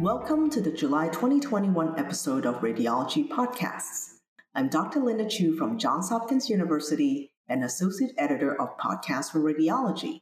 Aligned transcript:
Welcome 0.00 0.48
to 0.50 0.60
the 0.60 0.70
July 0.70 1.08
2021 1.08 1.98
episode 1.98 2.46
of 2.46 2.60
Radiology 2.60 3.28
Podcasts. 3.28 4.18
I'm 4.54 4.68
Dr. 4.68 5.00
Linda 5.00 5.28
Chu 5.28 5.56
from 5.56 5.76
Johns 5.76 6.10
Hopkins 6.10 6.48
University 6.48 7.32
and 7.48 7.64
Associate 7.64 8.12
Editor 8.16 8.54
of 8.62 8.78
Podcasts 8.78 9.32
for 9.32 9.40
Radiology. 9.40 10.20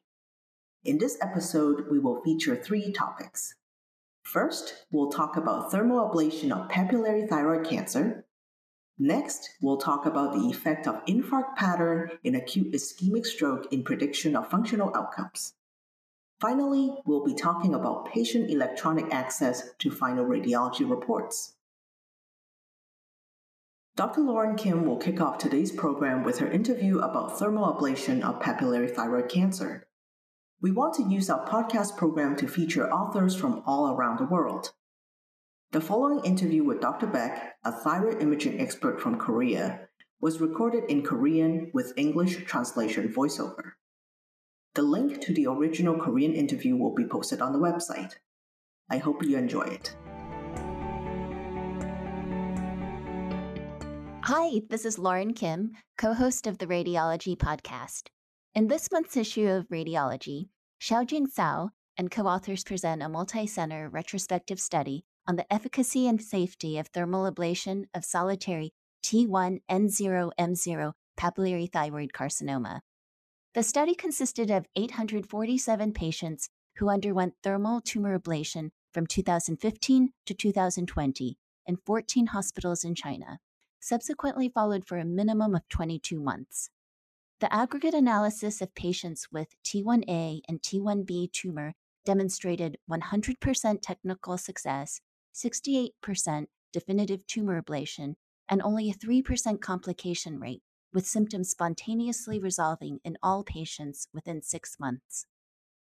In 0.83 0.97
this 0.97 1.19
episode, 1.21 1.91
we 1.91 1.99
will 1.99 2.23
feature 2.23 2.57
three 2.57 2.91
topics. 2.91 3.55
First, 4.23 4.87
we'll 4.91 5.11
talk 5.11 5.37
about 5.37 5.71
thermal 5.71 6.09
ablation 6.09 6.51
of 6.53 6.71
papillary 6.71 7.29
thyroid 7.29 7.69
cancer. 7.69 8.25
Next, 8.99 9.51
we'll 9.61 9.77
talk 9.77 10.07
about 10.07 10.33
the 10.33 10.49
effect 10.49 10.87
of 10.87 11.05
infarct 11.05 11.55
pattern 11.55 12.13
in 12.25 12.35
acute 12.35 12.73
ischemic 12.73 13.27
stroke 13.27 13.71
in 13.71 13.85
prediction 13.85 14.37
of 14.37 14.49
functional 14.49 14.97
outcomes. 14.97 15.53
Finally, 16.41 16.95
we'll 17.07 17.25
be 17.25 17.35
talking 17.35 17.75
about 17.75 18.13
patient 18.13 18.51
electronic 18.51 19.13
access 19.13 19.71
to 19.79 19.91
final 19.91 20.25
radiology 20.25 20.89
reports. 20.89 21.55
Dr. 23.97 24.21
Lauren 24.21 24.57
Kim 24.57 24.85
will 24.85 24.99
kick 24.99 25.23
off 25.23 25.39
today's 25.39 25.73
program 25.73 26.23
with 26.23 26.39
her 26.39 26.51
interview 26.51 26.99
about 26.99 27.39
thermal 27.39 27.73
ablation 27.73 28.23
of 28.23 28.43
papillary 28.43 28.95
thyroid 28.95 29.31
cancer. 29.31 29.89
We 30.61 30.71
want 30.71 30.93
to 30.97 31.09
use 31.09 31.31
our 31.31 31.49
podcast 31.49 31.97
program 31.97 32.37
to 32.37 32.47
feature 32.47 32.93
authors 32.93 33.35
from 33.35 33.63
all 33.65 33.95
around 33.95 34.19
the 34.19 34.25
world. 34.27 34.73
The 35.73 35.81
following 35.81 36.23
interview 36.25 36.63
with 36.65 36.83
Dr. 36.83 37.07
Baek, 37.07 37.53
a 37.65 37.73
thyroid 37.73 38.21
imaging 38.21 38.61
expert 38.61 39.01
from 39.01 39.19
Korea, 39.19 39.89
was 40.21 40.43
recorded 40.43 40.85
in 40.91 41.03
Korean 41.03 41.71
with 41.73 41.95
English 41.97 42.45
translation 42.45 43.09
voiceover. 43.09 43.73
The 44.77 44.83
link 44.83 45.23
to 45.23 45.33
the 45.33 45.47
original 45.47 45.97
Korean 45.97 46.35
interview 46.35 46.77
will 46.77 46.95
be 46.95 47.07
posted 47.07 47.41
on 47.41 47.55
the 47.55 47.59
website. 47.59 48.17
I 48.91 48.99
hope 48.99 49.23
you 49.23 49.39
enjoy 49.39 49.63
it. 49.63 49.97
Hi, 54.25 54.61
this 54.69 54.85
is 54.85 54.99
Lauren 54.99 55.33
Kim, 55.33 55.73
co 55.97 56.13
host 56.13 56.47
of 56.47 56.59
the 56.59 56.67
Radiology 56.67 57.39
Podcast. 57.39 58.09
In 58.55 58.69
this 58.69 58.93
month's 58.93 59.17
issue 59.17 59.49
of 59.49 59.67
Radiology, 59.69 60.51
Xiaojing 60.83 61.29
Cao 61.35 61.71
and 61.97 62.11
co 62.11 62.27
authors 62.27 62.63
present 62.63 63.03
a 63.03 63.09
multi 63.09 63.47
center 63.47 63.89
retrospective 63.89 64.61
study 64.61 65.07
on 65.27 65.37
the 65.37 65.51
efficacy 65.51 66.07
and 66.07 66.21
safety 66.21 66.77
of 66.77 66.89
thermal 66.89 67.33
ablation 67.33 67.85
of 67.95 68.05
solitary 68.05 68.75
T1N0M0 69.03 70.93
papillary 71.19 71.73
thyroid 71.73 72.11
carcinoma. 72.13 72.81
The 73.57 73.63
study 73.63 73.95
consisted 73.95 74.51
of 74.51 74.67
847 74.77 75.95
patients 75.95 76.51
who 76.77 76.91
underwent 76.91 77.37
thermal 77.43 77.81
tumor 77.81 78.19
ablation 78.19 78.69
from 78.93 79.07
2015 79.07 80.11
to 80.27 80.35
2020 80.35 81.39
in 81.65 81.77
14 81.87 82.27
hospitals 82.27 82.85
in 82.85 82.95
China, 82.95 83.39
subsequently 83.81 84.51
followed 84.51 84.85
for 84.85 84.99
a 84.99 85.07
minimum 85.07 85.55
of 85.55 85.67
22 85.71 86.21
months. 86.21 86.69
The 87.41 87.51
aggregate 87.51 87.95
analysis 87.95 88.61
of 88.61 88.75
patients 88.75 89.29
with 89.33 89.49
T1A 89.65 90.43
and 90.47 90.61
T1B 90.61 91.33
tumor 91.33 91.73
demonstrated 92.05 92.77
100% 92.91 93.79
technical 93.81 94.37
success, 94.37 95.01
68% 95.35 96.49
definitive 96.75 97.27
tumor 97.27 97.63
ablation, 97.63 98.17
and 98.51 98.61
only 98.61 98.91
a 98.91 98.95
3% 98.95 99.63
complication 99.63 100.39
rate 100.39 100.61
with 100.97 101.07
symptoms 101.07 101.51
spontaneously 101.51 102.39
resolving 102.39 103.01
in 103.05 103.19
all 103.23 103.45
patients 103.45 104.09
within 104.15 104.41
six 104.41 104.81
months. 104.81 105.27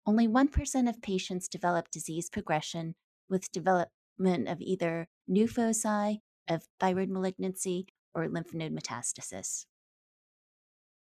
Only 0.03 0.27
1% 0.27 0.89
of 0.89 0.99
patients 1.03 1.47
develop 1.47 1.91
disease 1.91 2.27
progression 2.27 2.95
with 3.29 3.51
development 3.51 4.47
of 4.47 4.59
either 4.61 5.07
new 5.27 5.47
foci 5.47 6.21
of 6.49 6.63
thyroid 6.79 7.09
malignancy 7.09 7.85
or 8.15 8.27
lymph 8.27 8.51
node 8.55 8.75
metastasis. 8.75 9.67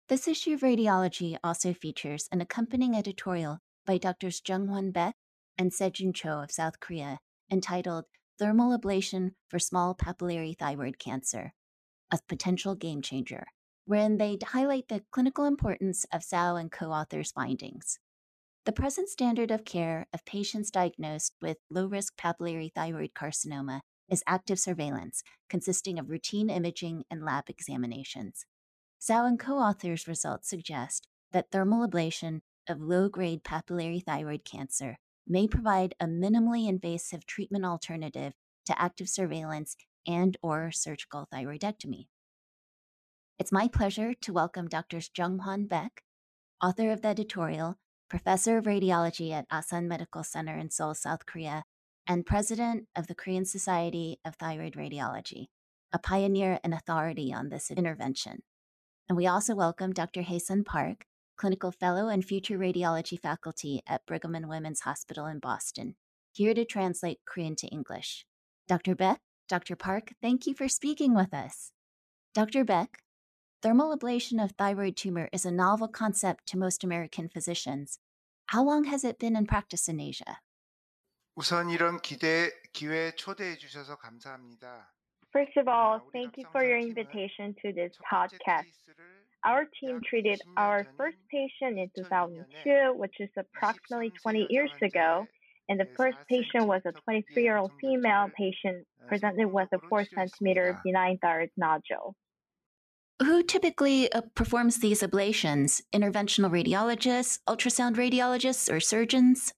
This 0.08 0.28
issue 0.28 0.54
of 0.54 0.60
radiology 0.60 1.36
also 1.42 1.74
features 1.74 2.28
an 2.30 2.40
accompanying 2.40 2.94
editorial 2.94 3.58
by 3.84 3.98
Drs. 3.98 4.40
Jung-Hwan 4.46 4.92
Baek 4.92 5.14
and 5.58 5.72
Sejun 5.72 6.14
Cho 6.14 6.40
of 6.40 6.52
South 6.52 6.78
Korea 6.78 7.18
entitled 7.50 8.04
Thermal 8.38 8.78
Ablation 8.78 9.32
for 9.48 9.58
Small 9.58 9.96
Papillary 9.96 10.56
Thyroid 10.56 11.00
Cancer, 11.00 11.52
a 12.12 12.20
Potential 12.28 12.76
Game 12.76 13.02
Changer, 13.02 13.48
wherein 13.88 14.18
they 14.18 14.36
highlight 14.44 14.88
the 14.88 15.02
clinical 15.10 15.46
importance 15.46 16.04
of 16.12 16.20
Cao 16.20 16.60
and 16.60 16.70
co 16.70 16.92
authors' 16.92 17.32
findings. 17.32 17.98
The 18.66 18.72
present 18.72 19.08
standard 19.08 19.50
of 19.50 19.64
care 19.64 20.06
of 20.12 20.26
patients 20.26 20.70
diagnosed 20.70 21.32
with 21.40 21.56
low 21.70 21.86
risk 21.86 22.14
papillary 22.18 22.70
thyroid 22.74 23.14
carcinoma 23.14 23.80
is 24.10 24.22
active 24.26 24.60
surveillance, 24.60 25.22
consisting 25.48 25.98
of 25.98 26.10
routine 26.10 26.50
imaging 26.50 27.04
and 27.10 27.24
lab 27.24 27.48
examinations. 27.48 28.44
Cao 29.00 29.26
and 29.26 29.40
co 29.40 29.56
authors' 29.56 30.06
results 30.06 30.50
suggest 30.50 31.08
that 31.32 31.50
thermal 31.50 31.88
ablation 31.88 32.40
of 32.68 32.82
low 32.82 33.08
grade 33.08 33.42
papillary 33.42 34.04
thyroid 34.04 34.44
cancer 34.44 34.98
may 35.26 35.48
provide 35.48 35.94
a 35.98 36.04
minimally 36.04 36.68
invasive 36.68 37.24
treatment 37.24 37.64
alternative 37.64 38.34
to 38.66 38.78
active 38.78 39.08
surveillance 39.08 39.76
and 40.06 40.36
or 40.42 40.70
surgical 40.70 41.26
thyroidectomy. 41.32 42.08
It's 43.38 43.52
my 43.52 43.68
pleasure 43.68 44.14
to 44.14 44.32
welcome 44.32 44.66
Drs. 44.66 45.10
Jung-Hwan 45.16 45.68
Baek, 45.68 46.00
author 46.60 46.90
of 46.90 47.02
the 47.02 47.08
editorial, 47.08 47.76
professor 48.10 48.58
of 48.58 48.64
radiology 48.64 49.30
at 49.30 49.46
Asan 49.48 49.86
Medical 49.86 50.24
Center 50.24 50.56
in 50.56 50.70
Seoul, 50.70 50.92
South 50.92 51.24
Korea, 51.24 51.62
and 52.04 52.26
president 52.26 52.88
of 52.96 53.06
the 53.06 53.14
Korean 53.14 53.44
Society 53.44 54.18
of 54.24 54.34
Thyroid 54.34 54.72
Radiology, 54.72 55.46
a 55.92 56.00
pioneer 56.00 56.58
and 56.64 56.74
authority 56.74 57.32
on 57.32 57.48
this 57.48 57.70
intervention. 57.70 58.42
And 59.08 59.16
we 59.16 59.28
also 59.28 59.54
welcome 59.54 59.92
Dr. 59.92 60.22
Hae-Sun 60.22 60.64
Park, 60.64 61.06
clinical 61.36 61.70
fellow 61.70 62.08
and 62.08 62.24
future 62.24 62.58
radiology 62.58 63.20
faculty 63.20 63.82
at 63.86 64.04
Brigham 64.04 64.34
and 64.34 64.48
Women's 64.48 64.80
Hospital 64.80 65.26
in 65.26 65.38
Boston, 65.38 65.94
here 66.32 66.54
to 66.54 66.64
translate 66.64 67.20
Korean 67.24 67.54
to 67.54 67.68
English. 67.68 68.26
Dr. 68.66 68.96
Baek, 68.96 69.18
Dr. 69.48 69.76
Park, 69.76 70.14
thank 70.20 70.48
you 70.48 70.54
for 70.54 70.66
speaking 70.66 71.14
with 71.14 71.32
us. 71.32 71.70
Dr. 72.34 72.64
Baek, 72.64 72.96
Thermal 73.61 73.97
ablation 73.97 74.43
of 74.43 74.51
thyroid 74.51 74.97
tumor 74.97 75.29
is 75.31 75.45
a 75.45 75.51
novel 75.51 75.87
concept 75.87 76.45
to 76.47 76.57
most 76.57 76.83
American 76.83 77.29
physicians. 77.29 77.99
How 78.47 78.61
long 78.63 78.83
has 78.85 79.03
it 79.05 79.19
been 79.19 79.37
in 79.37 79.45
practice 79.45 79.87
in 79.87 79.99
Asia? 80.01 80.39
우선 81.35 81.69
이런 81.71 81.99
기대, 82.01 82.51
기회에 82.73 83.15
초대해 83.15 83.57
주셔서 83.57 83.95
감사합니다. 83.97 84.91
First 85.31 85.57
of 85.57 85.67
all, 85.67 86.01
thank 86.11 86.37
you 86.37 86.45
for 86.51 86.63
your 86.63 86.77
invitation 86.77 87.55
to 87.63 87.73
this 87.73 87.91
podcast. 88.05 88.69
Our 89.43 89.65
team 89.79 89.99
treated 90.07 90.41
our 90.57 90.85
first 90.95 91.17
patient 91.31 91.79
in 91.79 91.89
2002, 91.95 92.93
which 92.93 93.15
is 93.19 93.29
approximately 93.35 94.11
20 94.21 94.47
years 94.49 94.71
ago, 94.81 95.25
and 95.69 95.79
the 95.79 95.87
first 95.97 96.17
patient 96.29 96.67
was 96.67 96.81
a 96.85 96.91
23 96.91 97.41
year 97.41 97.57
old 97.57 97.71
female 97.81 98.29
patient 98.37 98.85
presented 99.07 99.47
with 99.47 99.69
a 99.73 99.79
4 99.89 100.05
centimeter 100.05 100.79
benign 100.83 101.17
thyroid 101.17 101.49
nodule. 101.57 102.15
Who 103.21 103.41
typically 103.43 104.11
uh, 104.11 104.21
performs 104.35 104.77
these 104.77 105.01
ablations? 105.01 105.81
Interventional 105.93 106.51
radiologists, 106.51 107.39
ultrasound 107.47 107.95
radiologists, 107.95 108.71
or 108.71 108.79
surgeons? 108.79 109.53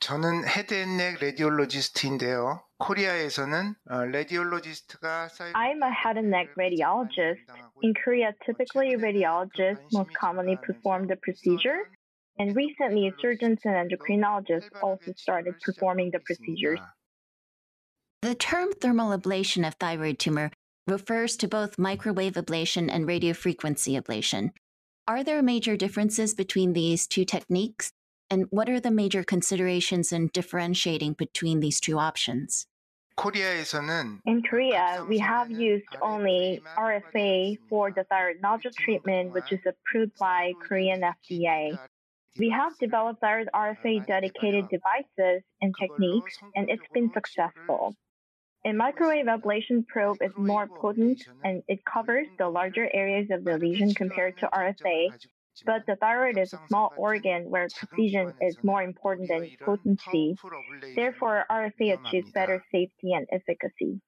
저는 0.00 0.46
헤드앤넥 0.46 1.18
레디올로지스트인데요. 1.20 2.62
코리아에서는 2.78 3.74
레디올로지스트가 4.12 5.28
I'm 5.54 5.82
a 5.82 5.90
head 5.92 6.16
and 6.16 6.30
neck 6.30 6.54
radiologist. 6.56 7.44
In 7.82 7.92
Korea, 7.92 8.32
typically 8.46 8.96
radiologists 8.96 9.92
most 9.92 10.14
commonly 10.14 10.56
perform 10.62 11.06
the 11.06 11.16
procedure, 11.16 11.90
and 12.38 12.56
recently 12.56 13.12
surgeons 13.20 13.58
and 13.64 13.74
endocrinologists 13.74 14.70
also 14.82 15.12
started 15.16 15.54
performing 15.60 16.10
the 16.12 16.20
procedures. 16.20 16.80
The 18.22 18.34
term 18.34 18.72
thermal 18.80 19.10
ablation 19.16 19.66
of 19.66 19.74
thyroid 19.74 20.18
tumor 20.18 20.50
refers 20.87 21.35
to 21.37 21.47
both 21.47 21.79
microwave 21.79 22.33
ablation 22.33 22.89
and 22.91 23.07
radiofrequency 23.07 23.99
ablation. 23.99 24.51
Are 25.07 25.23
there 25.23 25.41
major 25.41 25.75
differences 25.77 26.33
between 26.33 26.73
these 26.73 27.07
two 27.07 27.25
techniques? 27.25 27.91
And 28.29 28.45
what 28.49 28.69
are 28.69 28.79
the 28.79 28.91
major 28.91 29.23
considerations 29.23 30.11
in 30.11 30.29
differentiating 30.33 31.13
between 31.13 31.59
these 31.59 31.79
two 31.79 31.99
options? 31.99 32.67
In 34.25 34.41
Korea, 34.49 35.05
we 35.07 35.19
have 35.19 35.49
used 35.49 35.85
only 36.01 36.61
RFA 36.77 37.57
for 37.69 37.91
the 37.91 38.03
thyroid 38.03 38.37
nodule 38.41 38.71
treatment, 38.77 39.31
which 39.31 39.51
is 39.51 39.61
approved 39.65 40.17
by 40.19 40.53
Korean 40.61 41.01
FDA. 41.01 41.77
We 42.37 42.49
have 42.49 42.77
developed 42.77 43.21
thyroid 43.21 43.47
RFA 43.55 44.05
dedicated 44.05 44.67
devices 44.69 45.43
and 45.61 45.73
techniques, 45.79 46.37
and 46.55 46.69
it's 46.69 46.83
been 46.93 47.09
successful. 47.13 47.95
A 48.65 48.73
microwave 48.73 49.27
ablation 49.27 49.85
probe 49.85 50.17
is 50.21 50.31
more 50.35 50.67
potent 50.67 51.21
and 51.43 51.61
it 51.67 51.85
covers 51.85 52.25
the 52.39 52.49
larger 52.49 52.89
areas 52.91 53.27
of 53.29 53.43
the 53.43 53.59
lesion 53.59 53.93
compared 53.93 54.39
to 54.39 54.47
RFA, 54.47 55.11
but 55.67 55.85
the 55.85 55.95
thyroid 55.97 56.39
is 56.39 56.51
a 56.51 56.59
small 56.67 56.91
organ 56.97 57.51
where 57.51 57.67
precision 57.69 58.33
is 58.41 58.57
more 58.63 58.81
important 58.81 59.29
than 59.29 59.51
potency. 59.63 60.35
Therefore, 60.95 61.45
RFA 61.51 61.99
achieves 61.99 62.31
better 62.31 62.63
safety 62.71 63.13
and 63.13 63.27
efficacy. 63.31 64.01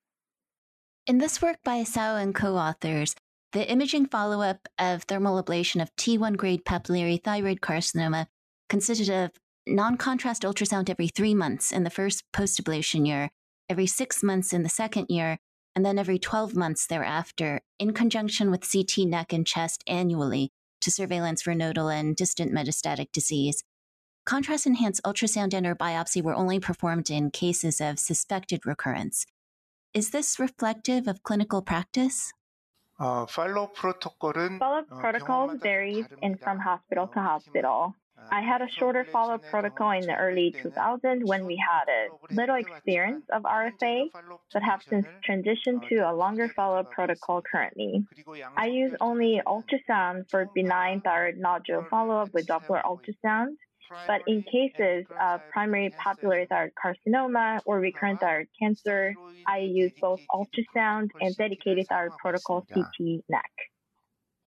In 1.06 1.20
this 1.20 1.40
work 1.40 1.58
by 1.64 1.84
Cao 1.84 2.20
and 2.20 2.34
co 2.34 2.58
authors, 2.58 3.16
the 3.52 3.70
imaging 3.70 4.08
follow 4.08 4.42
up 4.42 4.68
of 4.80 5.04
thermal 5.04 5.42
ablation 5.42 5.84
of 5.84 5.96
T1 5.98 6.36
grade 6.36 6.66
papillary 6.66 7.24
thyroid 7.24 7.62
carcinoma 7.62 8.26
consisted 8.70 9.10
of 9.10 9.32
non 9.68 9.98
contrast 9.98 10.42
ultrasound 10.42 10.90
every 10.90 11.10
three 11.10 11.36
months 11.36 11.72
in 11.72 11.84
the 11.84 11.92
first 11.92 12.24
post 12.34 12.62
ablation 12.62 13.06
year, 13.06 13.30
every 13.70 13.88
six 13.88 14.24
months 14.24 14.54
in 14.54 14.64
the 14.64 14.70
second 14.70 15.08
year, 15.10 15.40
and 15.76 15.86
then 15.86 16.00
every 16.00 16.18
12 16.18 16.56
months 16.56 16.88
thereafter, 16.88 17.62
in 17.80 17.94
conjunction 17.94 18.50
with 18.50 18.70
CT 18.70 19.08
neck 19.08 19.34
and 19.34 19.46
chest 19.46 19.84
annually 19.88 20.52
to 20.82 20.92
surveillance 20.92 21.42
for 21.42 21.54
nodal 21.54 21.90
and 21.90 22.16
distant 22.16 22.52
metastatic 22.52 23.12
disease. 23.12 23.64
Contrast 24.26 24.68
enhanced 24.68 25.02
ultrasound 25.04 25.54
and 25.54 25.66
or 25.66 25.76
biopsy 25.76 26.22
were 26.22 26.36
only 26.36 26.60
performed 26.60 27.10
in 27.10 27.32
cases 27.32 27.80
of 27.80 28.00
suspected 28.00 28.66
recurrence. 28.66 29.26
Is 29.94 30.10
this 30.10 30.40
reflective 30.40 31.08
of 31.08 31.24
clinical 31.24 31.62
practice? 31.62 32.34
Uh, 33.00 33.26
follow 33.28 33.68
protocol 33.68 34.34
follow-up 34.34 34.90
protocols 35.00 35.60
varies 35.62 36.06
in 36.22 36.36
from 36.36 36.60
hospital 36.60 37.08
to 37.08 37.20
hospital. 37.20 37.96
Uh, 38.18 38.28
I 38.32 38.42
had 38.42 38.62
a 38.62 38.70
shorter 38.70 39.06
follow-up 39.12 39.44
protocol 39.50 39.92
in 39.92 40.02
the 40.02 40.16
early 40.16 40.56
2000s 40.64 41.26
when 41.26 41.46
we 41.46 41.56
had 41.56 41.86
a 41.90 42.34
little 42.34 42.56
experience 42.56 43.26
of 43.32 43.44
RFA, 43.44 44.10
but 44.54 44.64
have 44.64 44.82
since 44.90 45.08
transitioned 45.28 45.88
to 45.90 46.10
a 46.10 46.14
longer 46.14 46.50
follow-up 46.50 46.92
protocol 46.92 47.42
currently. 47.42 48.06
I 48.56 48.68
use 48.68 48.94
only 49.00 49.42
ultrasound 49.46 50.30
for 50.30 50.50
benign 50.56 51.02
thyroid 51.02 51.38
nodule 51.38 51.86
follow-up 51.90 52.34
with 52.34 52.48
Doppler 52.48 52.82
ultrasound 52.84 53.56
but 54.06 54.22
in 54.28 54.44
cases 54.44 55.06
of 55.22 55.42
primary 55.52 55.90
papillary 55.92 56.48
thyroid 56.48 56.74
carcinoma 56.76 57.60
or 57.66 57.80
recurrent 57.80 58.20
thyroid 58.20 58.48
cancer, 58.60 59.14
I 59.48 59.60
use 59.60 59.92
both 60.02 60.22
ultrasound 60.32 61.12
and 61.22 61.36
dedicated 61.36 61.88
thyroid 61.88 62.18
protocol 62.18 62.66
CT 62.74 63.24
neck. 63.30 63.52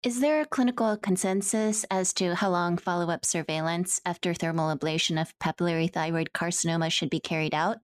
Is 0.01 0.22
there 0.22 0.40
a 0.40 0.46
clinical 0.46 0.96
consensus 0.96 1.86
as 1.92 2.13
to 2.13 2.34
how 2.34 2.51
long 2.51 2.78
follow 2.78 3.10
up 3.10 3.25
surveillance 3.25 4.00
after 4.06 4.34
thermal 4.34 4.74
ablation 4.74 5.19
of 5.19 5.38
papillary 5.40 5.92
thyroid 5.92 6.30
carcinoma 6.34 6.90
should 6.90 7.10
be 7.10 7.19
carried 7.19 7.54
out? 7.54 7.80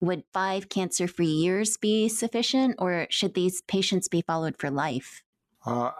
Would 0.00 0.22
five 0.32 0.68
cancer 0.68 1.08
free 1.08 1.26
years 1.26 1.76
be 1.76 2.08
sufficient, 2.08 2.76
or 2.78 3.08
should 3.10 3.34
these 3.34 3.62
patients 3.62 4.06
be 4.06 4.22
followed 4.22 4.56
for 4.56 4.70
life? 4.70 5.24
There's 5.66 5.90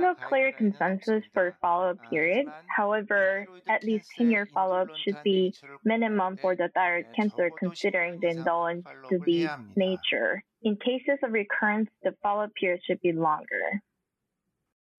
no 0.00 0.14
clear 0.14 0.52
consensus 0.52 1.22
for 1.34 1.54
follow-up 1.60 1.98
period. 2.08 2.46
However, 2.74 3.46
at 3.68 3.84
least 3.84 4.08
10-year 4.18 4.48
follow-up 4.54 4.88
should 5.04 5.22
be 5.22 5.54
minimum 5.84 6.38
for 6.38 6.56
the 6.56 6.70
thyroid 6.74 7.08
cancer 7.14 7.50
considering 7.58 8.20
the 8.20 8.30
indolent 8.30 8.86
disease 9.10 9.50
nature. 9.76 10.42
In 10.61 10.75
cases 10.77 11.19
of 11.23 11.31
recurrence, 11.31 11.89
the 12.03 12.15
follow-up 12.23 12.53
period 12.55 12.81
should 12.85 13.01
be 13.01 13.11
longer. 13.11 13.81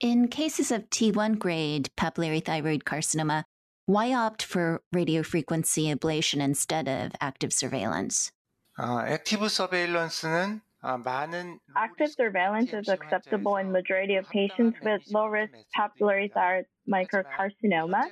In 0.00 0.28
cases 0.28 0.70
of 0.70 0.88
T1 0.90 1.38
grade 1.38 1.90
papillary 1.96 2.44
thyroid 2.44 2.84
carcinoma, 2.84 3.44
why 3.86 4.12
opt 4.12 4.42
for 4.42 4.82
radiofrequency 4.94 5.94
ablation 5.94 6.40
instead 6.40 6.88
of 6.88 7.12
active 7.20 7.52
surveillance? 7.52 8.30
액티브 8.78 9.48
서베일런스는 9.48 10.60
Active 10.83 12.11
surveillance 12.11 12.73
is 12.73 12.89
acceptable 12.89 13.57
in 13.57 13.71
majority 13.71 14.15
of 14.15 14.27
patients 14.29 14.77
with 14.81 15.01
low-risk 15.11 15.53
papillary 15.75 16.31
thyroid 16.33 16.65
microcarcinoma, 16.89 18.05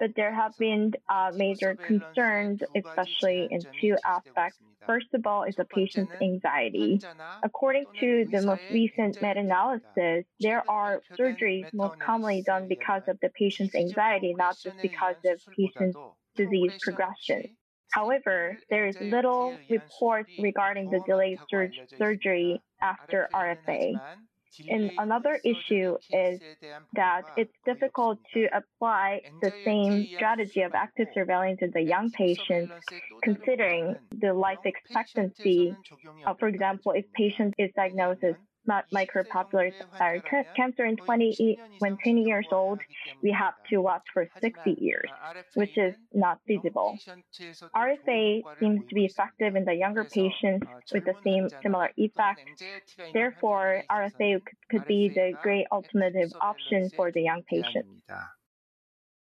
but 0.00 0.10
there 0.16 0.34
have 0.34 0.52
been 0.58 0.92
uh, 1.08 1.30
major 1.34 1.76
concerns, 1.76 2.60
especially 2.74 3.46
in 3.50 3.60
two 3.80 3.96
aspects. 4.04 4.58
First 4.86 5.06
of 5.14 5.26
all, 5.26 5.44
is 5.44 5.54
the 5.54 5.64
patient's 5.66 6.12
anxiety. 6.20 7.00
According 7.44 7.84
to 8.00 8.26
the 8.30 8.42
most 8.42 8.62
recent 8.70 9.22
meta-analysis, 9.22 10.24
there 10.40 10.68
are 10.68 11.00
surgeries 11.18 11.72
most 11.72 12.00
commonly 12.00 12.42
done 12.42 12.66
because 12.68 13.02
of 13.06 13.18
the 13.22 13.28
patient's 13.30 13.74
anxiety, 13.74 14.34
not 14.36 14.56
just 14.60 14.76
because 14.82 15.16
of 15.24 15.40
patient's 15.56 15.96
disease 16.34 16.72
progression. 16.82 17.56
However, 17.92 18.56
there 18.68 18.86
is 18.86 18.96
little 19.00 19.56
reports 19.68 20.30
regarding 20.38 20.90
the 20.90 21.00
delayed 21.06 21.38
sur- 21.48 21.70
surgery 21.98 22.62
after 22.80 23.28
RFA. 23.34 24.00
And 24.68 24.90
another 24.98 25.40
issue 25.44 25.96
is 26.12 26.40
that 26.94 27.22
it's 27.36 27.54
difficult 27.64 28.18
to 28.34 28.48
apply 28.52 29.22
the 29.40 29.52
same 29.64 30.06
strategy 30.14 30.62
of 30.62 30.74
active 30.74 31.08
surveillance 31.14 31.60
in 31.62 31.70
the 31.70 31.82
young 31.82 32.10
patients, 32.10 32.72
considering 33.22 33.96
the 34.10 34.34
life 34.34 34.58
expectancy. 34.64 35.74
Uh, 36.26 36.34
for 36.34 36.48
example, 36.48 36.92
if 36.92 37.04
patient 37.12 37.54
is 37.58 37.70
diagnosed 37.76 38.24
micro 38.66 39.22
papillary 39.24 39.72
cancer 40.56 40.84
in 40.84 40.96
20, 40.96 41.58
when 41.78 41.96
20 41.96 42.22
years 42.22 42.46
old, 42.52 42.80
we 43.22 43.30
have 43.32 43.54
to 43.70 43.78
watch 43.78 44.02
for 44.12 44.28
60 44.40 44.76
years, 44.78 45.08
which 45.54 45.76
is 45.76 45.94
not 46.12 46.38
feasible. 46.46 46.98
RFA 47.74 48.42
seems 48.58 48.86
to 48.88 48.94
be 48.94 49.04
effective 49.04 49.56
in 49.56 49.64
the 49.64 49.74
younger 49.74 50.04
patients 50.04 50.66
with 50.92 51.04
the 51.04 51.14
same 51.24 51.48
similar 51.62 51.90
effect. 51.96 52.40
Therefore, 53.12 53.82
RFA 53.90 54.40
could 54.70 54.86
be 54.86 55.08
the 55.08 55.32
great 55.42 55.66
alternative 55.72 56.32
option 56.40 56.90
for 56.96 57.10
the 57.10 57.22
young 57.22 57.42
patient. 57.48 57.86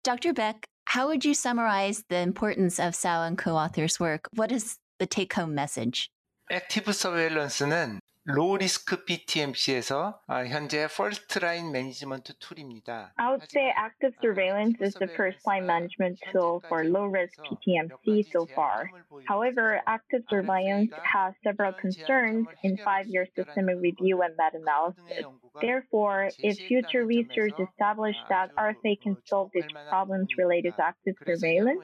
Dr. 0.02 0.34
Baek, 0.34 0.64
how 0.86 1.08
would 1.08 1.24
you 1.24 1.34
summarize 1.34 2.04
the 2.10 2.18
importance 2.18 2.78
of 2.78 2.92
Cao 2.92 3.26
and 3.26 3.38
co-authors' 3.38 3.98
work? 3.98 4.28
What 4.34 4.52
is 4.52 4.76
the 4.98 5.06
take-home 5.06 5.54
message? 5.54 6.10
액티브 6.50 6.92
서베일런스는 6.92 8.00
로리스크 8.29 9.05
PTMC에서 9.05 10.19
현재 10.27 10.85
first 10.85 11.39
line 11.41 11.69
management 11.69 12.31
툴입니다. 12.37 13.11
I 13.17 13.31
would 13.31 13.41
say 13.49 13.73
active 13.75 14.13
surveillance 14.21 14.77
is 14.81 14.93
the 15.01 15.07
first 15.17 15.41
line 15.47 15.65
management 15.65 16.19
tool 16.31 16.61
for 16.69 16.85
low 16.85 17.09
risk 17.09 17.33
PTMC 17.41 18.29
so 18.29 18.45
far. 18.53 18.85
However, 19.25 19.81
active 19.87 20.21
surveillance 20.29 20.93
has 21.01 21.33
several 21.41 21.73
concerns 21.73 22.45
in 22.61 22.77
five 22.85 23.07
year 23.07 23.25
systemic 23.33 23.81
review 23.81 24.21
and 24.21 24.37
meta 24.37 24.61
analysis. 24.61 25.25
Therefore, 25.59 26.29
if 26.37 26.59
future 26.69 27.05
research 27.09 27.57
establishes 27.57 28.21
that 28.29 28.53
RFA 28.53 29.01
can 29.01 29.17
solve 29.25 29.49
these 29.55 29.65
problems 29.89 30.27
related 30.37 30.77
to 30.77 30.85
active 30.85 31.15
surveillance, 31.25 31.81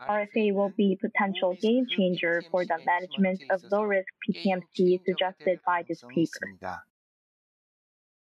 RFA 0.00 0.54
will 0.54 0.72
be 0.76 0.98
potential 1.00 1.56
game 1.60 1.86
changer 1.96 2.42
for 2.50 2.64
the 2.64 2.78
management 2.84 3.42
of 3.50 3.62
low 3.70 3.82
risk 3.82 4.08
PTMC 4.28 5.00
suggested 5.04 5.60
by 5.66 5.84
this 5.88 6.02
paper. 6.14 6.78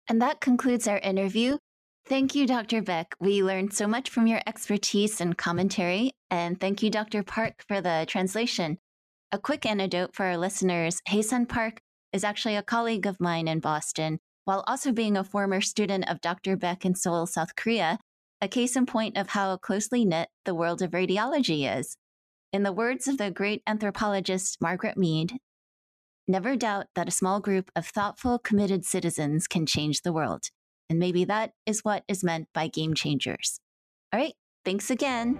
And 0.08 0.20
that 0.20 0.40
concludes 0.40 0.88
our 0.88 0.98
interview. 0.98 1.58
Thank 2.06 2.34
you, 2.34 2.46
Dr. 2.46 2.82
Baek. 2.82 3.06
We 3.20 3.42
learned 3.42 3.72
so 3.72 3.86
much 3.86 4.10
from 4.10 4.26
your 4.26 4.40
expertise 4.46 5.20
and 5.20 5.36
commentary. 5.36 6.12
And 6.30 6.58
thank 6.58 6.82
you, 6.82 6.90
Dr. 6.90 7.22
Park, 7.22 7.62
for 7.68 7.80
the 7.80 8.04
translation. 8.08 8.78
A 9.30 9.38
quick 9.38 9.64
anecdote 9.64 10.14
for 10.14 10.26
our 10.26 10.36
listeners 10.36 11.00
Hae-sun 11.06 11.46
Park 11.46 11.80
is 12.12 12.24
actually 12.24 12.56
a 12.56 12.62
colleague 12.62 13.06
of 13.06 13.20
mine 13.20 13.46
in 13.46 13.60
Boston, 13.60 14.18
while 14.44 14.64
also 14.66 14.90
being 14.90 15.16
a 15.16 15.22
former 15.22 15.60
student 15.60 16.08
of 16.10 16.20
Dr. 16.20 16.56
Baek 16.56 16.84
in 16.84 16.96
Seoul, 16.96 17.26
South 17.26 17.54
Korea, 17.54 17.98
a 18.42 18.49
case 18.49 18.75
in 18.75 18.87
point 18.87 19.16
of 19.16 19.28
how 19.28 19.56
closely 19.56 20.04
knit 20.04 20.28
the 20.44 20.54
world 20.54 20.80
of 20.80 20.92
radiology 20.92 21.78
is. 21.78 21.97
In 22.52 22.62
the 22.62 22.73
words 22.73 23.06
of 23.06 23.18
the 23.18 23.30
great 23.30 23.62
anthropologist 23.66 24.59
Margaret 24.61 24.97
Mead, 24.97 25.35
never 26.26 26.56
doubt 26.56 26.87
that 26.94 27.09
a 27.09 27.12
small 27.12 27.40
group 27.40 27.70
of 27.76 27.87
thoughtful, 27.87 28.38
committed 28.38 28.85
citizens 28.85 29.47
can 29.47 29.66
change 29.66 30.02
the 30.02 30.12
world. 30.12 30.44
And 30.88 30.99
maybe 30.99 31.25
that 31.26 31.52
is 31.66 31.80
what 31.85 32.02
is 32.09 32.25
meant 32.25 32.49
by 32.54 32.68
game 32.68 32.94
changers. 32.94 33.61
All 34.12 34.18
right, 34.18 34.35
thanks 34.64 34.90
again. 34.90 35.38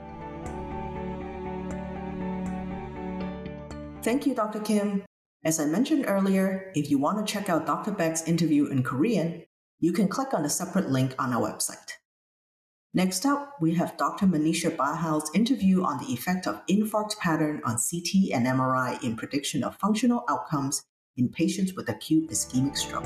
Thank 4.03 4.27
you, 4.27 4.35
Dr. 4.35 4.61
Kim. 4.61 5.05
As 5.45 5.59
I 5.59 5.65
mentioned 5.65 6.05
earlier, 6.07 6.71
if 6.75 6.91
you 6.91 6.99
want 6.99 7.27
to 7.27 7.33
check 7.33 7.49
out 7.49 7.67
Dr. 7.67 7.93
Baek's 7.93 8.29
interview 8.29 8.67
in 8.67 8.83
Korean, 8.83 9.45
you 9.79 9.93
can 9.93 10.07
click 10.07 10.35
on 10.35 10.43
the 10.43 10.51
separate 10.51 10.91
link 10.91 11.15
on 11.19 11.33
our 11.33 11.51
website. 11.51 12.00
Next 12.93 13.25
up, 13.25 13.55
we 13.61 13.73
have 13.75 13.97
Dr. 13.97 14.27
Manisha 14.27 14.77
Bahl's 14.77 15.31
interview 15.33 15.85
on 15.85 15.99
the 15.99 16.13
effect 16.13 16.49
of 16.49 16.61
infarct 16.67 17.17
pattern 17.19 17.61
on 17.65 17.77
CT 17.77 18.33
and 18.35 18.45
MRI 18.49 19.01
in 19.05 19.15
prediction 19.15 19.63
of 19.63 19.77
functional 19.77 20.25
outcomes 20.29 20.85
in 21.17 21.29
patients 21.29 21.75
with 21.75 21.89
acute 21.89 22.29
ischemic 22.31 22.77
stroke. 22.77 23.05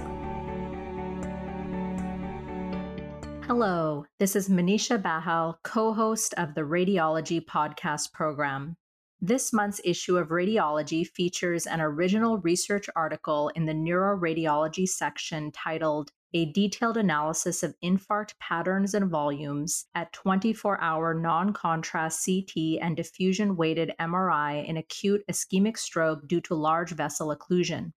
Hello, 3.47 4.07
this 4.19 4.35
is 4.35 4.49
Manisha 4.49 5.03
Bahl, 5.03 5.59
co 5.65 5.93
host 5.93 6.33
of 6.39 6.55
the 6.55 6.63
Radiology 6.63 7.45
Podcast 7.45 8.11
program. 8.15 8.79
This 9.21 9.53
month's 9.53 9.83
issue 9.85 10.17
of 10.17 10.29
Radiology 10.29 11.07
features 11.07 11.67
an 11.67 11.83
original 11.83 12.39
research 12.39 12.89
article 12.97 13.51
in 13.55 13.67
the 13.67 13.75
Neuroradiology 13.75 14.89
section 14.89 15.53
titled 15.53 16.11
a 16.35 16.47
detailed 16.47 16.97
analysis 16.97 17.63
of 17.63 17.77
infarct 17.83 18.37
patterns 18.41 18.93
and 18.93 19.09
volumes 19.09 19.87
at 19.95 20.13
24 20.13 20.81
hour 20.81 21.15
non 21.15 21.53
contrast 21.53 22.27
CT 22.27 22.81
and 22.83 22.97
diffusion 22.97 23.55
weighted 23.57 23.93
MRI 24.01 24.67
in 24.69 24.77
acute 24.77 25.23
ischemic 25.31 25.79
stroke 25.79 26.27
due 26.27 26.41
to 26.41 26.57
large 26.57 26.91
vessel 26.91 27.35
occlusion. 27.35 27.93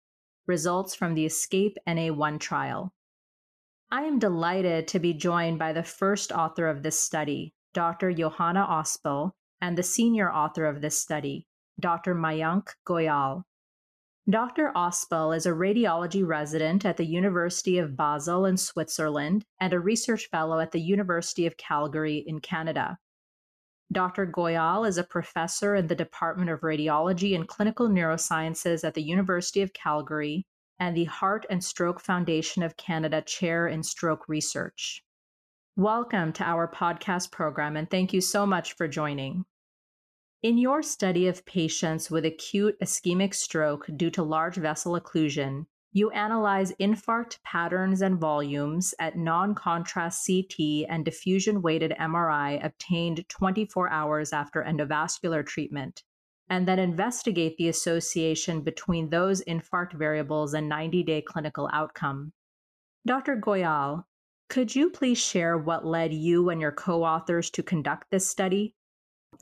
Results 0.47 0.95
from 0.95 1.14
the 1.14 1.25
ESCAPE 1.25 1.76
NA1 1.88 2.38
trial. 2.38 2.93
I 3.90 4.02
am 4.02 4.19
delighted 4.19 4.87
to 4.88 4.99
be 4.99 5.14
joined 5.14 5.59
by 5.59 5.73
the 5.73 5.83
first 5.83 6.31
author 6.31 6.69
of 6.69 6.83
this 6.83 7.00
study, 7.00 7.55
Dr. 7.73 8.12
Johanna 8.12 8.66
Ospel, 8.69 9.31
and 9.62 9.78
the 9.78 9.83
senior 9.83 10.31
author 10.31 10.66
of 10.66 10.83
this 10.83 11.00
study, 11.00 11.47
Dr. 11.81 12.14
Mayank 12.14 12.69
Goyal. 12.87 13.45
Dr. 14.28 14.73
Ospel 14.75 15.37
is 15.37 15.47
a 15.47 15.50
radiology 15.50 16.26
resident 16.26 16.85
at 16.85 16.97
the 16.97 17.06
University 17.06 17.78
of 17.78 17.97
Basel 17.97 18.45
in 18.45 18.56
Switzerland 18.56 19.45
and 19.61 19.73
a 19.73 19.78
research 19.78 20.26
fellow 20.33 20.59
at 20.59 20.73
the 20.73 20.80
University 20.80 21.47
of 21.47 21.56
Calgary 21.56 22.25
in 22.26 22.40
Canada. 22.40 22.99
Dr. 23.92 24.26
Goyal 24.26 24.85
is 24.88 24.99
a 24.99 25.04
professor 25.04 25.76
in 25.76 25.87
the 25.87 25.95
Department 25.95 26.50
of 26.50 26.62
Radiology 26.62 27.37
and 27.37 27.47
Clinical 27.47 27.88
Neurosciences 27.88 28.83
at 28.83 28.95
the 28.95 29.02
University 29.02 29.62
of 29.62 29.73
Calgary 29.73 30.45
and 30.80 30.97
the 30.97 31.04
Heart 31.04 31.47
and 31.49 31.62
Stroke 31.62 32.00
Foundation 32.00 32.64
of 32.64 32.76
Canada 32.76 33.23
Chair 33.23 33.68
in 33.68 33.85
Stroke 33.85 34.28
Research. 34.28 35.04
Welcome 35.76 36.33
to 36.33 36.42
our 36.42 36.66
podcast 36.66 37.30
program, 37.30 37.76
and 37.76 37.88
thank 37.88 38.12
you 38.12 38.21
so 38.21 38.45
much 38.45 38.73
for 38.73 38.88
joining. 38.88 39.45
In 40.43 40.59
your 40.59 40.83
study 40.83 41.28
of 41.28 41.47
patients 41.47 42.11
with 42.11 42.26
acute 42.26 42.78
ischemic 42.81 43.35
stroke 43.35 43.87
due 43.97 44.11
to 44.11 44.23
large 44.23 44.57
vessel 44.57 45.00
occlusion, 45.00 45.64
you 45.93 46.11
analyze 46.11 46.73
infarct 46.78 47.43
patterns 47.43 48.02
and 48.02 48.21
volumes 48.21 48.95
at 48.99 49.16
non 49.16 49.55
contrast 49.55 50.26
CT 50.26 50.87
and 50.90 51.07
diffusion 51.07 51.62
weighted 51.62 51.95
MRI 51.99 52.62
obtained 52.62 53.26
24 53.31 53.88
hours 53.88 54.35
after 54.35 54.62
endovascular 54.62 55.45
treatment, 55.45 56.02
and 56.50 56.69
then 56.69 56.78
investigate 56.78 57.57
the 57.57 57.69
association 57.69 58.61
between 58.61 59.09
those 59.09 59.43
infarct 59.45 59.95
variables 59.95 60.52
and 60.52 60.69
90 60.69 61.02
day 61.05 61.23
clinical 61.23 61.71
outcome. 61.73 62.35
Dr. 63.07 63.37
Goyal, 63.37 64.05
could 64.50 64.76
you 64.76 64.90
please 64.90 65.19
share 65.19 65.57
what 65.57 65.87
led 65.87 66.12
you 66.12 66.50
and 66.50 66.61
your 66.61 66.73
co 66.73 67.05
authors 67.05 67.49
to 67.52 67.62
conduct 67.62 68.11
this 68.11 68.28
study? 68.28 68.75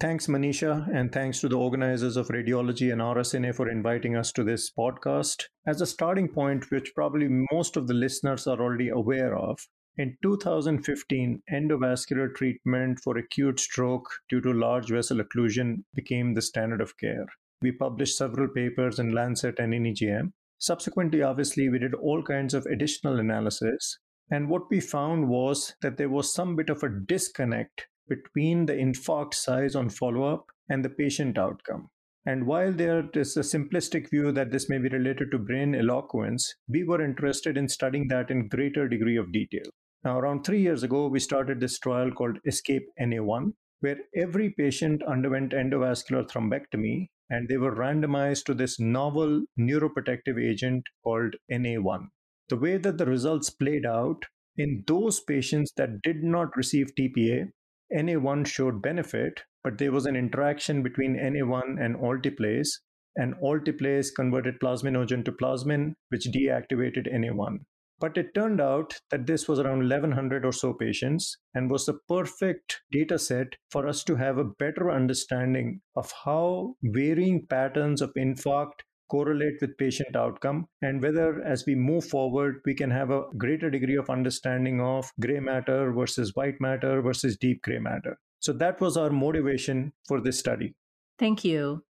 Thanks, 0.00 0.26
Manisha, 0.26 0.88
and 0.92 1.12
thanks 1.12 1.40
to 1.40 1.48
the 1.48 1.56
organizers 1.56 2.16
of 2.16 2.26
Radiology 2.26 2.90
and 2.90 3.00
RSNA 3.00 3.54
for 3.54 3.70
inviting 3.70 4.16
us 4.16 4.32
to 4.32 4.42
this 4.42 4.68
podcast. 4.70 5.44
As 5.68 5.80
a 5.80 5.86
starting 5.86 6.28
point, 6.28 6.68
which 6.72 6.92
probably 6.96 7.28
most 7.52 7.76
of 7.76 7.86
the 7.86 7.94
listeners 7.94 8.48
are 8.48 8.60
already 8.60 8.88
aware 8.88 9.36
of, 9.36 9.56
in 9.96 10.16
2015, 10.20 11.42
endovascular 11.52 12.34
treatment 12.34 12.98
for 13.04 13.16
acute 13.16 13.60
stroke 13.60 14.08
due 14.28 14.40
to 14.40 14.52
large 14.52 14.90
vessel 14.90 15.18
occlusion 15.18 15.84
became 15.94 16.34
the 16.34 16.42
standard 16.42 16.80
of 16.80 16.98
care. 16.98 17.26
We 17.62 17.70
published 17.70 18.18
several 18.18 18.48
papers 18.48 18.98
in 18.98 19.14
Lancet 19.14 19.60
and 19.60 19.72
in 19.72 19.84
EGM. 19.84 20.32
Subsequently, 20.58 21.22
obviously, 21.22 21.68
we 21.68 21.78
did 21.78 21.94
all 21.94 22.24
kinds 22.24 22.52
of 22.54 22.66
additional 22.66 23.20
analysis. 23.20 24.00
And 24.28 24.48
what 24.48 24.68
we 24.70 24.80
found 24.80 25.28
was 25.28 25.76
that 25.82 25.98
there 25.98 26.08
was 26.08 26.34
some 26.34 26.56
bit 26.56 26.68
of 26.68 26.82
a 26.82 26.88
disconnect 26.88 27.86
between 28.08 28.66
the 28.66 28.74
infarct 28.74 29.34
size 29.34 29.74
on 29.74 29.88
follow 29.88 30.24
up 30.24 30.46
and 30.68 30.84
the 30.84 30.90
patient 30.90 31.38
outcome. 31.38 31.88
And 32.26 32.46
while 32.46 32.72
there 32.72 33.08
is 33.12 33.36
a 33.36 33.40
simplistic 33.40 34.08
view 34.10 34.32
that 34.32 34.50
this 34.50 34.68
may 34.70 34.78
be 34.78 34.88
related 34.88 35.30
to 35.30 35.38
brain 35.38 35.74
eloquence, 35.74 36.54
we 36.68 36.82
were 36.82 37.04
interested 37.04 37.58
in 37.58 37.68
studying 37.68 38.08
that 38.08 38.30
in 38.30 38.48
greater 38.48 38.88
degree 38.88 39.16
of 39.16 39.32
detail. 39.32 39.66
Now, 40.04 40.18
around 40.18 40.44
three 40.44 40.60
years 40.60 40.82
ago, 40.82 41.08
we 41.08 41.20
started 41.20 41.60
this 41.60 41.78
trial 41.78 42.10
called 42.10 42.38
ESCAPE 42.46 42.86
NA1, 43.00 43.52
where 43.80 43.98
every 44.16 44.50
patient 44.50 45.02
underwent 45.02 45.52
endovascular 45.52 46.26
thrombectomy 46.28 47.08
and 47.30 47.48
they 47.48 47.56
were 47.56 47.74
randomized 47.74 48.44
to 48.44 48.54
this 48.54 48.78
novel 48.78 49.42
neuroprotective 49.58 50.42
agent 50.42 50.84
called 51.02 51.34
NA1. 51.50 52.08
The 52.48 52.56
way 52.56 52.76
that 52.76 52.98
the 52.98 53.06
results 53.06 53.50
played 53.50 53.86
out 53.86 54.24
in 54.56 54.84
those 54.86 55.20
patients 55.20 55.72
that 55.76 56.02
did 56.02 56.22
not 56.22 56.56
receive 56.56 56.94
TPA, 56.98 57.48
NA1 57.92 58.46
showed 58.46 58.80
benefit, 58.80 59.42
but 59.62 59.78
there 59.78 59.92
was 59.92 60.06
an 60.06 60.16
interaction 60.16 60.82
between 60.82 61.16
NA1 61.16 61.84
and 61.84 61.96
alteplase, 61.96 62.68
and 63.16 63.34
alteplase 63.36 64.08
converted 64.14 64.58
plasminogen 64.60 65.24
to 65.24 65.32
plasmin, 65.32 65.94
which 66.08 66.28
deactivated 66.28 67.12
NA1. 67.12 67.58
But 68.00 68.16
it 68.18 68.34
turned 68.34 68.60
out 68.60 69.00
that 69.10 69.26
this 69.26 69.48
was 69.48 69.60
around 69.60 69.78
1100 69.78 70.44
or 70.44 70.52
so 70.52 70.72
patients 70.74 71.38
and 71.54 71.70
was 71.70 71.86
the 71.86 71.98
perfect 72.08 72.82
data 72.90 73.18
set 73.18 73.54
for 73.70 73.86
us 73.86 74.02
to 74.04 74.16
have 74.16 74.36
a 74.36 74.44
better 74.44 74.90
understanding 74.90 75.80
of 75.94 76.12
how 76.24 76.74
varying 76.82 77.46
patterns 77.46 78.02
of 78.02 78.12
infarct 78.14 78.82
correlate 79.10 79.60
with 79.60 79.76
patient 79.78 80.16
outcome 80.16 80.66
and 80.82 81.02
whether 81.02 81.42
as 81.44 81.64
we 81.66 81.74
move 81.74 82.04
forward 82.04 82.60
we 82.64 82.74
can 82.74 82.90
have 82.90 83.10
a 83.10 83.24
greater 83.36 83.70
degree 83.70 83.96
of 83.96 84.10
understanding 84.10 84.80
of 84.80 85.10
gray 85.20 85.40
matter 85.40 85.92
versus 85.92 86.34
white 86.34 86.60
matter 86.60 87.02
versus 87.02 87.36
deep 87.36 87.62
gray 87.62 87.78
matter. 87.78 88.18
So 88.40 88.52
that 88.54 88.80
was 88.80 88.96
our 88.96 89.10
motivation 89.10 89.92
for 90.06 90.20
this 90.20 90.38
study. 90.38 90.74
Thank 91.18 91.44
you. 91.44 91.84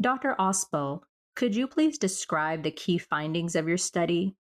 Dr 0.00 0.34
ospel 0.38 1.02
could 1.36 1.56
you 1.56 1.66
please 1.66 1.98
describe 1.98 2.62
the 2.62 2.70
key 2.70 2.98
findings 2.98 3.56
of 3.56 3.66
your 3.66 3.76
study? 3.76 4.36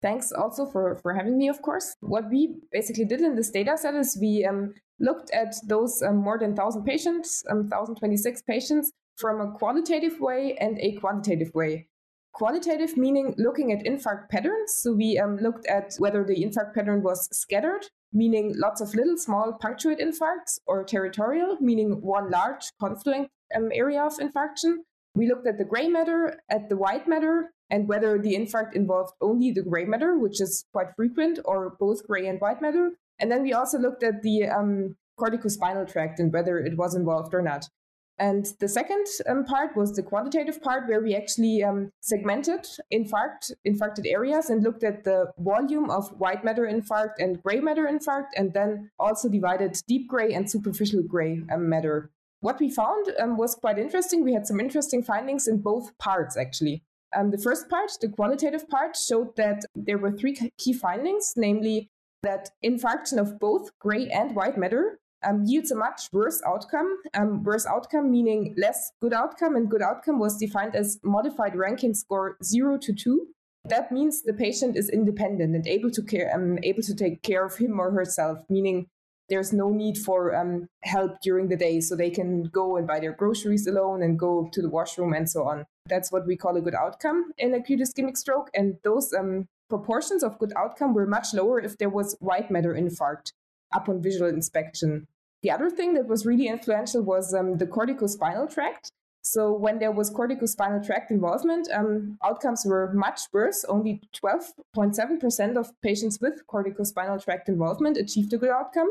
Thanks 0.00 0.32
also 0.32 0.66
for, 0.66 0.98
for 1.02 1.14
having 1.14 1.36
me, 1.36 1.48
of 1.48 1.60
course. 1.62 1.94
What 2.00 2.30
we 2.30 2.56
basically 2.72 3.04
did 3.04 3.20
in 3.20 3.36
this 3.36 3.50
data 3.50 3.76
set 3.76 3.94
is 3.94 4.18
we 4.20 4.44
um, 4.44 4.74
looked 5.00 5.30
at 5.32 5.54
those 5.66 6.02
um, 6.02 6.16
more 6.16 6.38
than 6.38 6.50
1,000 6.54 6.84
patients, 6.84 7.42
um, 7.50 7.68
1,026 7.68 8.42
patients, 8.42 8.92
from 9.16 9.40
a 9.40 9.52
qualitative 9.52 10.20
way 10.20 10.56
and 10.60 10.78
a 10.78 10.92
quantitative 10.92 11.52
way. 11.54 11.88
Qualitative 12.32 12.96
meaning 12.96 13.34
looking 13.38 13.70
at 13.72 13.84
infarct 13.84 14.28
patterns. 14.28 14.74
So 14.78 14.92
we 14.92 15.18
um, 15.18 15.36
looked 15.36 15.66
at 15.66 15.94
whether 15.98 16.24
the 16.24 16.44
infarct 16.44 16.74
pattern 16.74 17.02
was 17.02 17.28
scattered, 17.36 17.86
meaning 18.12 18.54
lots 18.56 18.80
of 18.80 18.94
little 18.94 19.16
small 19.16 19.52
punctuate 19.60 20.00
infarcts, 20.00 20.58
or 20.66 20.82
territorial, 20.82 21.56
meaning 21.60 22.02
one 22.02 22.30
large 22.30 22.64
confluent 22.80 23.28
um, 23.56 23.68
area 23.72 24.02
of 24.02 24.18
infarction. 24.18 24.78
We 25.14 25.28
looked 25.28 25.46
at 25.46 25.58
the 25.58 25.64
gray 25.64 25.86
matter, 25.86 26.40
at 26.50 26.68
the 26.68 26.76
white 26.76 27.06
matter, 27.06 27.52
and 27.70 27.86
whether 27.88 28.18
the 28.18 28.34
infarct 28.34 28.74
involved 28.74 29.12
only 29.20 29.52
the 29.52 29.62
gray 29.62 29.84
matter, 29.84 30.18
which 30.18 30.40
is 30.40 30.64
quite 30.72 30.88
frequent, 30.96 31.38
or 31.44 31.76
both 31.78 32.04
gray 32.06 32.26
and 32.26 32.40
white 32.40 32.60
matter. 32.60 32.90
And 33.20 33.30
then 33.30 33.42
we 33.42 33.52
also 33.52 33.78
looked 33.78 34.02
at 34.02 34.22
the 34.22 34.46
um, 34.46 34.96
corticospinal 35.18 35.90
tract 35.90 36.18
and 36.18 36.32
whether 36.32 36.58
it 36.58 36.76
was 36.76 36.94
involved 36.96 37.32
or 37.32 37.42
not. 37.42 37.68
And 38.18 38.46
the 38.60 38.68
second 38.68 39.06
um, 39.26 39.44
part 39.44 39.76
was 39.76 39.94
the 39.94 40.02
quantitative 40.02 40.62
part, 40.62 40.88
where 40.88 41.00
we 41.00 41.16
actually 41.16 41.64
um, 41.64 41.90
segmented 42.00 42.64
infarct, 42.92 43.50
infarcted 43.66 44.06
areas 44.06 44.50
and 44.50 44.62
looked 44.62 44.84
at 44.84 45.02
the 45.02 45.32
volume 45.38 45.90
of 45.90 46.08
white 46.20 46.44
matter 46.44 46.62
infarct 46.62 47.14
and 47.18 47.42
gray 47.42 47.58
matter 47.58 47.88
infarct, 47.90 48.28
and 48.36 48.52
then 48.54 48.90
also 49.00 49.28
divided 49.28 49.76
deep 49.88 50.08
gray 50.08 50.32
and 50.32 50.48
superficial 50.48 51.02
gray 51.02 51.40
um, 51.52 51.68
matter. 51.68 52.10
What 52.40 52.60
we 52.60 52.70
found 52.70 53.10
um, 53.18 53.36
was 53.36 53.56
quite 53.56 53.78
interesting. 53.78 54.22
We 54.22 54.34
had 54.34 54.46
some 54.46 54.60
interesting 54.60 55.02
findings 55.02 55.48
in 55.48 55.62
both 55.62 55.96
parts, 55.98 56.36
actually. 56.36 56.84
Um, 57.16 57.30
the 57.30 57.38
first 57.38 57.68
part, 57.68 57.90
the 58.00 58.08
qualitative 58.08 58.68
part, 58.68 58.96
showed 58.96 59.34
that 59.36 59.64
there 59.74 59.98
were 59.98 60.12
three 60.12 60.36
key 60.58 60.72
findings, 60.72 61.32
namely 61.36 61.90
that 62.22 62.50
infarction 62.64 63.18
of 63.18 63.40
both 63.40 63.70
gray 63.78 64.08
and 64.08 64.36
white 64.36 64.56
matter 64.56 64.98
um, 65.26 65.44
yields 65.44 65.70
a 65.70 65.76
much 65.76 66.08
worse 66.12 66.42
outcome. 66.46 66.98
Um, 67.14 67.42
worse 67.42 67.66
outcome 67.66 68.10
meaning 68.10 68.54
less 68.56 68.92
good 69.00 69.12
outcome, 69.12 69.56
and 69.56 69.70
good 69.70 69.82
outcome 69.82 70.18
was 70.18 70.36
defined 70.36 70.74
as 70.74 70.98
modified 71.02 71.56
Rankin 71.56 71.94
score 71.94 72.36
zero 72.42 72.78
to 72.78 72.92
two. 72.92 73.26
That 73.66 73.90
means 73.90 74.22
the 74.22 74.34
patient 74.34 74.76
is 74.76 74.90
independent 74.90 75.54
and 75.54 75.66
able 75.66 75.90
to 75.92 76.02
care, 76.02 76.30
um, 76.34 76.58
able 76.62 76.82
to 76.82 76.94
take 76.94 77.22
care 77.22 77.44
of 77.46 77.56
him 77.56 77.80
or 77.80 77.90
herself, 77.90 78.40
meaning 78.50 78.86
there's 79.30 79.54
no 79.54 79.70
need 79.70 79.96
for 79.96 80.36
um, 80.36 80.68
help 80.82 81.12
during 81.22 81.48
the 81.48 81.56
day, 81.56 81.80
so 81.80 81.96
they 81.96 82.10
can 82.10 82.44
go 82.44 82.76
and 82.76 82.86
buy 82.86 83.00
their 83.00 83.12
groceries 83.12 83.66
alone 83.66 84.02
and 84.02 84.18
go 84.18 84.50
to 84.52 84.60
the 84.60 84.68
washroom 84.68 85.14
and 85.14 85.30
so 85.30 85.44
on. 85.44 85.64
That's 85.86 86.12
what 86.12 86.26
we 86.26 86.36
call 86.36 86.56
a 86.56 86.60
good 86.60 86.74
outcome 86.74 87.32
in 87.38 87.54
acute 87.54 87.80
ischemic 87.80 88.18
stroke, 88.18 88.50
and 88.52 88.76
those 88.84 89.14
um, 89.14 89.48
proportions 89.70 90.22
of 90.22 90.38
good 90.38 90.52
outcome 90.56 90.92
were 90.92 91.06
much 91.06 91.32
lower 91.32 91.58
if 91.58 91.78
there 91.78 91.88
was 91.88 92.16
white 92.20 92.50
matter 92.50 92.74
infarct 92.74 93.32
upon 93.72 94.02
visual 94.02 94.28
inspection. 94.28 95.06
The 95.44 95.50
other 95.50 95.68
thing 95.68 95.92
that 95.92 96.06
was 96.06 96.24
really 96.24 96.48
influential 96.48 97.02
was 97.02 97.34
um, 97.34 97.58
the 97.58 97.66
corticospinal 97.66 98.50
tract. 98.52 98.90
So 99.20 99.52
when 99.52 99.78
there 99.78 99.92
was 99.92 100.10
corticospinal 100.10 100.84
tract 100.86 101.10
involvement, 101.10 101.68
um, 101.70 102.16
outcomes 102.24 102.64
were 102.64 102.90
much 102.94 103.20
worse. 103.30 103.62
Only 103.68 104.00
12.7% 104.16 105.56
of 105.58 105.70
patients 105.82 106.18
with 106.18 106.46
corticospinal 106.46 107.22
tract 107.22 107.50
involvement 107.50 107.98
achieved 107.98 108.32
a 108.32 108.38
good 108.38 108.48
outcome. 108.48 108.88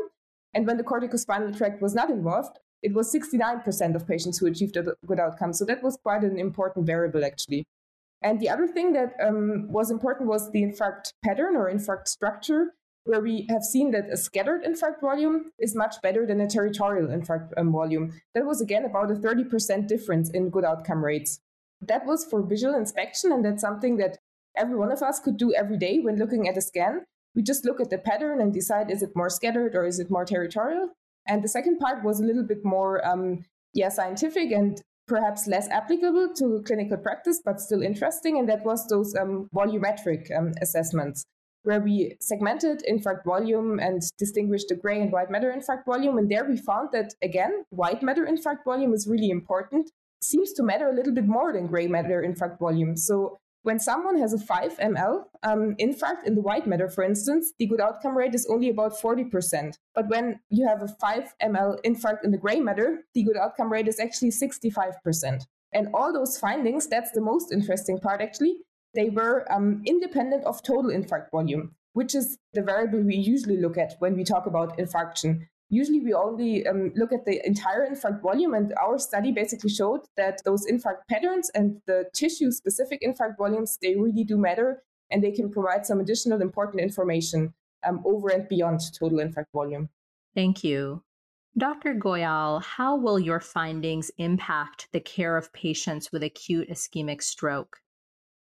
And 0.54 0.64
when 0.64 0.76
the 0.76 0.84
corticospinal 0.84 1.58
tract 1.58 1.82
was 1.82 1.92
not 1.92 2.08
involved, 2.08 2.60
it 2.84 2.94
was 2.94 3.12
69% 3.12 3.96
of 3.96 4.06
patients 4.06 4.38
who 4.38 4.46
achieved 4.46 4.76
a 4.76 4.94
good 5.06 5.18
outcome. 5.18 5.52
So 5.52 5.64
that 5.64 5.82
was 5.82 5.98
quite 6.04 6.22
an 6.22 6.38
important 6.38 6.86
variable, 6.86 7.24
actually. 7.24 7.64
And 8.22 8.38
the 8.38 8.48
other 8.48 8.68
thing 8.68 8.92
that 8.92 9.14
um, 9.20 9.66
was 9.72 9.90
important 9.90 10.28
was 10.28 10.52
the 10.52 10.62
infarct 10.62 11.14
pattern 11.24 11.56
or 11.56 11.68
infarct 11.68 12.06
structure, 12.06 12.74
where 13.04 13.20
we 13.20 13.46
have 13.50 13.62
seen 13.62 13.90
that 13.92 14.10
a 14.10 14.16
scattered 14.16 14.64
infarct 14.64 15.00
volume 15.00 15.50
is 15.58 15.74
much 15.74 15.96
better 16.02 16.26
than 16.26 16.40
a 16.40 16.48
territorial 16.48 17.08
infarct 17.08 17.50
um, 17.56 17.70
volume. 17.70 18.12
That 18.34 18.46
was 18.46 18.60
again 18.60 18.84
about 18.84 19.10
a 19.10 19.14
30% 19.14 19.86
difference 19.86 20.30
in 20.30 20.50
good 20.50 20.64
outcome 20.64 21.04
rates. 21.04 21.40
That 21.80 22.06
was 22.06 22.24
for 22.24 22.42
visual 22.42 22.74
inspection, 22.74 23.30
and 23.30 23.44
that's 23.44 23.60
something 23.60 23.98
that 23.98 24.18
every 24.56 24.76
one 24.76 24.92
of 24.92 25.02
us 25.02 25.20
could 25.20 25.36
do 25.36 25.52
every 25.54 25.76
day 25.76 26.00
when 26.00 26.16
looking 26.16 26.48
at 26.48 26.56
a 26.56 26.62
scan. 26.62 27.04
We 27.34 27.42
just 27.42 27.64
look 27.64 27.80
at 27.80 27.90
the 27.90 27.98
pattern 27.98 28.40
and 28.40 28.52
decide 28.52 28.90
is 28.90 29.02
it 29.02 29.10
more 29.14 29.28
scattered 29.28 29.74
or 29.74 29.84
is 29.84 29.98
it 29.98 30.10
more 30.10 30.24
territorial? 30.24 30.90
And 31.26 31.42
the 31.42 31.48
second 31.48 31.78
part 31.78 32.04
was 32.04 32.20
a 32.20 32.24
little 32.24 32.44
bit 32.44 32.64
more, 32.64 33.04
um, 33.06 33.44
yeah, 33.72 33.88
scientific 33.88 34.52
and 34.52 34.80
perhaps 35.06 35.46
less 35.46 35.68
applicable 35.68 36.32
to 36.34 36.62
clinical 36.66 36.96
practice, 36.96 37.40
but 37.44 37.60
still 37.60 37.82
interesting. 37.82 38.38
And 38.38 38.48
that 38.48 38.64
was 38.64 38.86
those 38.88 39.14
um, 39.14 39.48
volumetric 39.54 40.36
um, 40.36 40.52
assessments, 40.62 41.24
where 41.64 41.80
we 41.80 42.16
segmented 42.20 42.84
infarct 42.88 43.24
volume 43.24 43.78
and 43.80 44.02
distinguished 44.18 44.68
the 44.68 44.76
gray 44.76 45.00
and 45.00 45.10
white 45.10 45.30
matter 45.30 45.52
infarct 45.52 45.84
volume. 45.86 46.18
And 46.18 46.30
there 46.30 46.44
we 46.44 46.56
found 46.56 46.90
that, 46.92 47.14
again, 47.22 47.64
white 47.70 48.02
matter 48.02 48.26
infarct 48.26 48.64
volume 48.64 48.92
is 48.94 49.08
really 49.08 49.30
important, 49.30 49.90
seems 50.22 50.52
to 50.52 50.62
matter 50.62 50.88
a 50.88 50.94
little 50.94 51.12
bit 51.12 51.26
more 51.26 51.52
than 51.52 51.66
gray 51.66 51.86
matter 51.86 52.22
infarct 52.22 52.58
volume. 52.58 52.96
So 52.96 53.38
when 53.62 53.78
someone 53.78 54.18
has 54.18 54.34
a 54.34 54.38
5 54.38 54.76
ml 54.76 55.24
um, 55.42 55.74
infarct 55.80 56.24
in 56.26 56.34
the 56.34 56.42
white 56.42 56.66
matter, 56.66 56.88
for 56.88 57.02
instance, 57.02 57.54
the 57.58 57.66
good 57.66 57.80
outcome 57.80 58.14
rate 58.14 58.34
is 58.34 58.46
only 58.50 58.68
about 58.68 58.92
40%. 59.00 59.78
But 59.94 60.08
when 60.08 60.40
you 60.50 60.68
have 60.68 60.82
a 60.82 60.88
5 60.88 61.34
ml 61.42 61.78
infarct 61.82 62.24
in 62.24 62.30
the 62.30 62.38
gray 62.38 62.60
matter, 62.60 63.04
the 63.14 63.22
good 63.22 63.38
outcome 63.38 63.72
rate 63.72 63.88
is 63.88 63.98
actually 63.98 64.32
65%. 64.32 65.44
And 65.72 65.88
all 65.94 66.12
those 66.12 66.38
findings, 66.38 66.86
that's 66.86 67.10
the 67.12 67.22
most 67.22 67.50
interesting 67.52 67.98
part 67.98 68.20
actually, 68.20 68.58
they 68.94 69.10
were 69.10 69.46
um, 69.52 69.82
independent 69.86 70.44
of 70.44 70.62
total 70.62 70.90
infarct 70.90 71.30
volume, 71.30 71.74
which 71.92 72.14
is 72.14 72.38
the 72.52 72.62
variable 72.62 73.00
we 73.00 73.16
usually 73.16 73.56
look 73.56 73.76
at 73.78 73.94
when 73.98 74.16
we 74.16 74.24
talk 74.24 74.46
about 74.46 74.78
infarction 74.78 75.46
usually 75.74 76.00
we 76.00 76.12
only 76.12 76.66
um, 76.66 76.92
look 76.94 77.12
at 77.12 77.24
the 77.24 77.44
entire 77.46 77.88
infarct 77.88 78.22
volume 78.22 78.54
and 78.54 78.74
our 78.82 78.98
study 78.98 79.32
basically 79.32 79.70
showed 79.70 80.00
that 80.16 80.40
those 80.44 80.66
infarct 80.66 81.06
patterns 81.08 81.50
and 81.54 81.80
the 81.86 82.04
tissue 82.12 82.50
specific 82.50 83.00
infarct 83.02 83.36
volumes 83.36 83.78
they 83.82 83.96
really 83.96 84.24
do 84.24 84.36
matter 84.36 84.82
and 85.10 85.22
they 85.22 85.32
can 85.32 85.50
provide 85.50 85.84
some 85.84 86.00
additional 86.00 86.40
important 86.40 86.82
information 86.82 87.52
um, 87.86 88.02
over 88.04 88.28
and 88.28 88.48
beyond 88.48 88.80
total 88.98 89.18
infarct 89.18 89.52
volume 89.52 89.88
thank 90.34 90.62
you 90.62 91.02
Dr. 91.56 91.94
Goyal, 91.94 92.60
how 92.64 92.96
will 92.96 93.20
your 93.20 93.38
findings 93.38 94.10
impact 94.18 94.88
the 94.92 94.98
care 94.98 95.36
of 95.36 95.52
patients 95.52 96.10
with 96.10 96.24
acute 96.24 96.68
ischemic 96.68 97.22
stroke? 97.22 97.76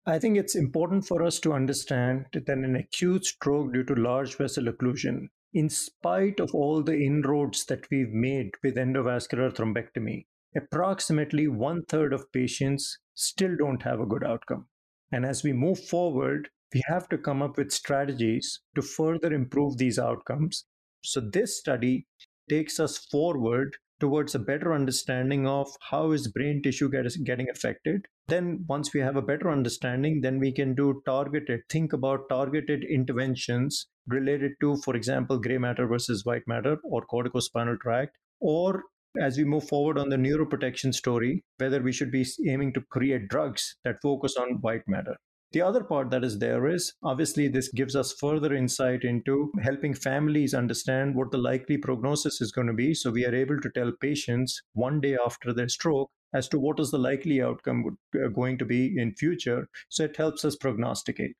I 0.05 0.19
think 0.19 0.37
it's 0.37 0.55
important 0.55 1.07
for 1.07 1.23
us 1.23 1.39
to 1.39 1.53
understand 1.53 2.25
that 2.33 2.49
an 2.49 2.75
acute 2.75 3.25
stroke 3.25 3.71
due 3.71 3.85
to 3.85 3.95
large 3.95 4.35
vessel 4.35 4.65
occlusion 4.65 5.29
in 5.53 5.69
spite 5.69 6.41
of 6.41 6.53
all 6.53 6.83
the 6.83 6.97
inroads 6.97 7.63
that 7.65 7.89
we've 7.89 8.11
made 8.11 8.51
with 8.61 8.75
endovascular 8.75 9.53
thrombectomy, 9.53 10.25
approximately 10.57 11.47
one 11.47 11.85
third 11.85 12.11
of 12.11 12.31
patients 12.33 12.99
still 13.13 13.55
don't 13.55 13.83
have 13.83 14.01
a 14.01 14.05
good 14.05 14.25
outcome. 14.25 14.67
And 15.11 15.25
as 15.25 15.41
we 15.41 15.53
move 15.53 15.79
forward, 15.79 16.49
we 16.73 16.81
have 16.87 17.07
to 17.09 17.17
come 17.17 17.41
up 17.41 17.55
with 17.55 17.71
strategies 17.71 18.59
to 18.75 18.81
further 18.81 19.31
improve 19.31 19.77
these 19.77 19.99
outcomes. 19.99 20.65
So, 21.01 21.21
this 21.21 21.57
study 21.59 22.07
takes 22.49 22.77
us 22.77 22.97
forward 22.97 23.77
towards 24.03 24.35
a 24.35 24.39
better 24.39 24.73
understanding 24.73 25.47
of 25.47 25.69
how 25.89 26.11
is 26.11 26.27
brain 26.27 26.61
tissue 26.61 26.89
get, 26.89 27.05
getting 27.23 27.49
affected 27.49 28.05
then 28.27 28.65
once 28.67 28.93
we 28.93 28.99
have 28.99 29.15
a 29.15 29.21
better 29.21 29.49
understanding 29.49 30.19
then 30.19 30.39
we 30.39 30.51
can 30.51 30.75
do 30.75 31.01
targeted 31.05 31.61
think 31.69 31.93
about 31.93 32.27
targeted 32.27 32.83
interventions 32.83 33.87
related 34.07 34.51
to 34.59 34.75
for 34.83 34.97
example 34.97 35.39
gray 35.39 35.57
matter 35.57 35.87
versus 35.87 36.25
white 36.25 36.43
matter 36.47 36.75
or 36.83 37.05
corticospinal 37.13 37.79
tract 37.79 38.17
or 38.41 38.83
as 39.21 39.37
we 39.37 39.45
move 39.45 39.65
forward 39.69 39.97
on 39.97 40.09
the 40.09 40.17
neuroprotection 40.17 40.93
story 40.93 41.41
whether 41.59 41.81
we 41.81 41.93
should 41.93 42.11
be 42.11 42.25
aiming 42.49 42.73
to 42.73 42.81
create 42.97 43.29
drugs 43.29 43.77
that 43.85 44.01
focus 44.01 44.35
on 44.35 44.59
white 44.67 44.85
matter 44.85 45.15
the 45.53 45.61
other 45.61 45.83
part 45.83 46.09
that 46.09 46.23
is 46.23 46.39
there 46.39 46.67
is 46.67 46.93
obviously 47.03 47.47
this 47.47 47.69
gives 47.69 47.95
us 47.95 48.11
further 48.11 48.53
insight 48.53 49.03
into 49.03 49.51
helping 49.61 49.93
families 49.93 50.55
understand 50.55 51.15
what 51.15 51.31
the 51.31 51.37
likely 51.37 51.77
prognosis 51.77 52.41
is 52.41 52.51
going 52.51 52.67
to 52.67 52.73
be. 52.73 52.93
So 52.93 53.11
we 53.11 53.25
are 53.25 53.35
able 53.35 53.59
to 53.61 53.69
tell 53.69 53.91
patients 54.01 54.61
one 54.73 54.99
day 54.99 55.15
after 55.23 55.53
their 55.53 55.69
stroke 55.69 56.09
as 56.33 56.47
to 56.49 56.59
what 56.59 56.79
is 56.79 56.89
the 56.89 56.97
likely 56.97 57.41
outcome 57.41 57.97
uh, 58.15 58.29
going 58.29 58.57
to 58.57 58.65
be 58.65 58.95
in 58.97 59.13
future. 59.13 59.69
So 59.89 60.05
it 60.05 60.17
helps 60.17 60.43
us 60.43 60.55
prognosticate. 60.55 61.35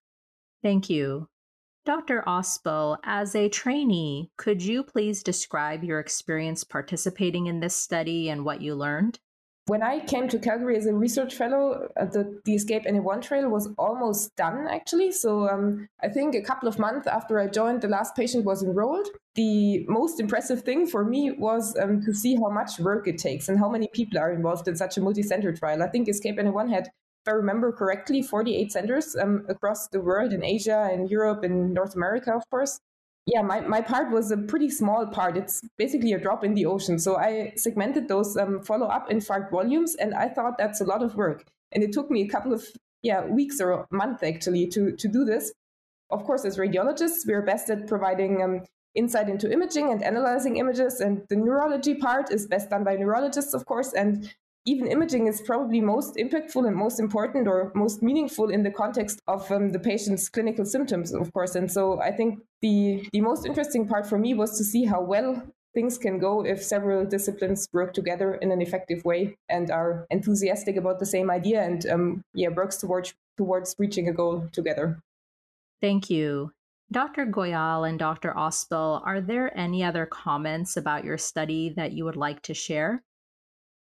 Thank 0.62 0.91
you. 0.91 1.28
Dr. 1.84 2.23
Ospel, 2.26 2.97
as 3.04 3.36
a 3.36 3.49
trainee, 3.49 4.32
could 4.38 4.62
you 4.62 4.84
please 4.84 5.21
describe 5.23 5.84
your 5.84 5.99
experience 5.99 6.63
participating 6.63 7.47
in 7.47 7.60
this 7.60 7.76
study 7.76 8.30
and 8.30 8.45
what 8.45 8.62
you 8.62 8.76
learned? 8.76 9.19
When 9.67 9.82
I 9.82 10.02
came 10.02 10.28
to 10.28 10.39
Calgary 10.39 10.76
as 10.76 10.88
a 10.88 10.93
research 10.93 11.36
fellow, 11.36 11.88
uh, 11.95 12.06
the, 12.06 12.41
the 12.43 12.56
Escape 12.56 12.84
NA1 12.84 13.21
trail 13.21 13.47
was 13.47 13.69
almost 13.78 14.36
done 14.36 14.67
actually. 14.69 15.13
So 15.13 15.47
um, 15.47 15.88
I 16.02 16.10
think 16.10 16.36
a 16.36 16.41
couple 16.41 16.67
of 16.67 16.78
months 16.78 17.08
after 17.08 17.39
I 17.39 17.47
joined, 17.47 17.82
the 17.82 17.88
last 17.88 18.13
patient 18.13 18.43
was 18.43 18.62
enrolled. 18.62 19.08
The 19.36 19.86
most 19.88 20.19
impressive 20.19 20.63
thing 20.63 20.86
for 20.86 21.06
me 21.06 21.32
was 21.32 21.78
um, 21.78 22.02
to 22.02 22.13
see 22.13 22.36
how 22.36 22.49
much 22.49 22.78
work 22.78 23.08
it 23.08 23.17
takes 23.17 23.47
and 23.47 23.58
how 23.58 23.69
many 23.69 23.88
people 23.93 24.19
are 24.19 24.34
involved 24.34 24.67
in 24.67 24.76
such 24.76 24.97
a 24.97 25.02
multi-center 25.02 25.54
trial. 25.54 25.82
I 25.82 25.88
think 25.88 26.10
Escape 26.10 26.38
NA1 26.38 26.69
had 26.69 26.89
if 27.26 27.32
I 27.32 27.36
remember 27.36 27.71
correctly, 27.71 28.21
48 28.21 28.69
centers 28.69 29.15
um, 29.15 29.45
across 29.47 29.88
the 29.88 30.02
world 30.02 30.34
in 30.34 30.43
Asia 30.43 30.89
and 30.91 31.10
Europe 31.10 31.45
and 31.45 31.73
North 31.73 31.95
America, 31.95 32.34
of 32.34 32.43
course 32.49 32.82
yeah, 33.26 33.42
my, 33.42 33.62
my 33.62 33.80
part 33.80 34.12
was 34.12 34.32
a 34.32 34.38
pretty 34.38 34.70
small 34.70 35.08
part. 35.08 35.38
It's 35.38 35.62
basically 35.78 36.12
a 36.12 36.20
drop 36.20 36.44
in 36.44 36.54
the 36.54 36.66
ocean. 36.66 37.00
So 37.00 37.16
I 37.16 37.54
segmented 37.56 38.08
those 38.08 38.36
um, 38.36 38.62
follow 38.62 38.88
up 38.88 39.10
infarct 39.10 39.50
volumes, 39.50 39.96
and 39.96 40.14
I 40.14 40.28
thought 40.28 40.58
that's 40.58 40.82
a 40.82 40.84
lot 40.84 41.02
of 41.02 41.16
work. 41.16 41.46
And 41.72 41.84
it 41.84 41.94
took 41.94 42.12
me 42.12 42.22
a 42.22 42.28
couple 42.28 42.54
of 42.54 42.66
yeah 43.02 43.26
weeks 43.26 43.60
or 43.62 43.72
a 43.72 43.88
month 43.92 44.24
actually 44.24 44.68
to 44.68 44.92
to 44.92 45.08
do 45.08 45.24
this. 45.24 45.54
Of 46.10 46.26
course, 46.26 46.44
as 46.44 46.58
radiologists, 46.58 47.26
we're 47.26 47.42
best 47.42 47.70
at 47.70 47.88
providing 47.88 48.44
um, 48.44 48.62
insight 48.94 49.30
into 49.30 49.52
imaging 49.52 49.92
and 49.92 50.04
analyzing 50.04 50.58
images, 50.58 51.00
and 51.00 51.24
the 51.30 51.38
neurology 51.38 51.96
part 51.96 52.30
is 52.30 52.46
best 52.46 52.70
done 52.70 52.84
by 52.84 52.96
neurologists, 52.96 53.54
of 53.54 53.66
course. 53.66 53.94
And 53.94 54.34
even 54.65 54.88
imaging 54.88 55.28
is 55.28 55.41
probably 55.41 55.82
most 55.82 56.15
impactful 56.15 56.65
and 56.65 56.76
most 56.76 56.99
important 56.99 57.47
or 57.47 57.71
most 57.76 58.02
meaningful 58.02 58.49
in 58.49 58.63
the 58.63 58.71
context 58.71 59.21
of 59.28 59.52
um, 59.52 59.71
the 59.71 59.80
patient's 59.80 60.30
clinical 60.30 60.65
symptoms, 60.65 61.13
of 61.13 61.34
course. 61.34 61.56
And 61.56 61.71
so 61.71 61.99
I 62.02 62.12
think 62.12 62.39
the, 62.62 63.08
the 63.12 63.21
most 63.21 63.45
interesting 63.45 63.88
part 63.88 64.08
for 64.08 64.17
me 64.17 64.34
was 64.34 64.58
to 64.58 64.63
see 64.63 64.86
how 64.86 65.02
well 65.02 65.43
things 65.73 65.97
can 65.97 66.19
go 66.19 66.45
if 66.45 66.63
several 66.63 67.06
disciplines 67.06 67.67
work 67.73 67.93
together 67.93 68.36
in 68.36 68.52
an 68.52 68.62
effective 68.62 69.04
way 69.04 69.36
and 69.49 69.71
are 69.71 70.06
enthusiastic 70.12 70.78
about 70.78 70.99
the 70.99 71.06
same 71.06 71.32
idea 71.32 71.63
and 71.63 71.86
um, 71.88 72.23
yeah 72.34 72.49
works 72.49 72.78
towards 72.78 73.13
towards 73.38 73.76
reaching 73.80 74.08
a 74.08 74.13
goal 74.13 74.47
together. 74.52 74.99
Thank 75.82 76.10
you. 76.10 76.52
Dr. 76.91 77.26
Goyal 77.26 77.89
and 77.89 77.97
Dr. 77.97 78.34
Ospel, 78.38 79.02
are 79.04 79.19
there 79.19 79.58
any 79.58 79.84
other 79.84 80.06
comments 80.06 80.78
about 80.78 81.04
your 81.04 81.17
study 81.17 81.73
that 81.76 81.93
you 81.93 82.06
would 82.06 82.15
like 82.15 82.43
to 82.43 82.54
share? 82.54 83.02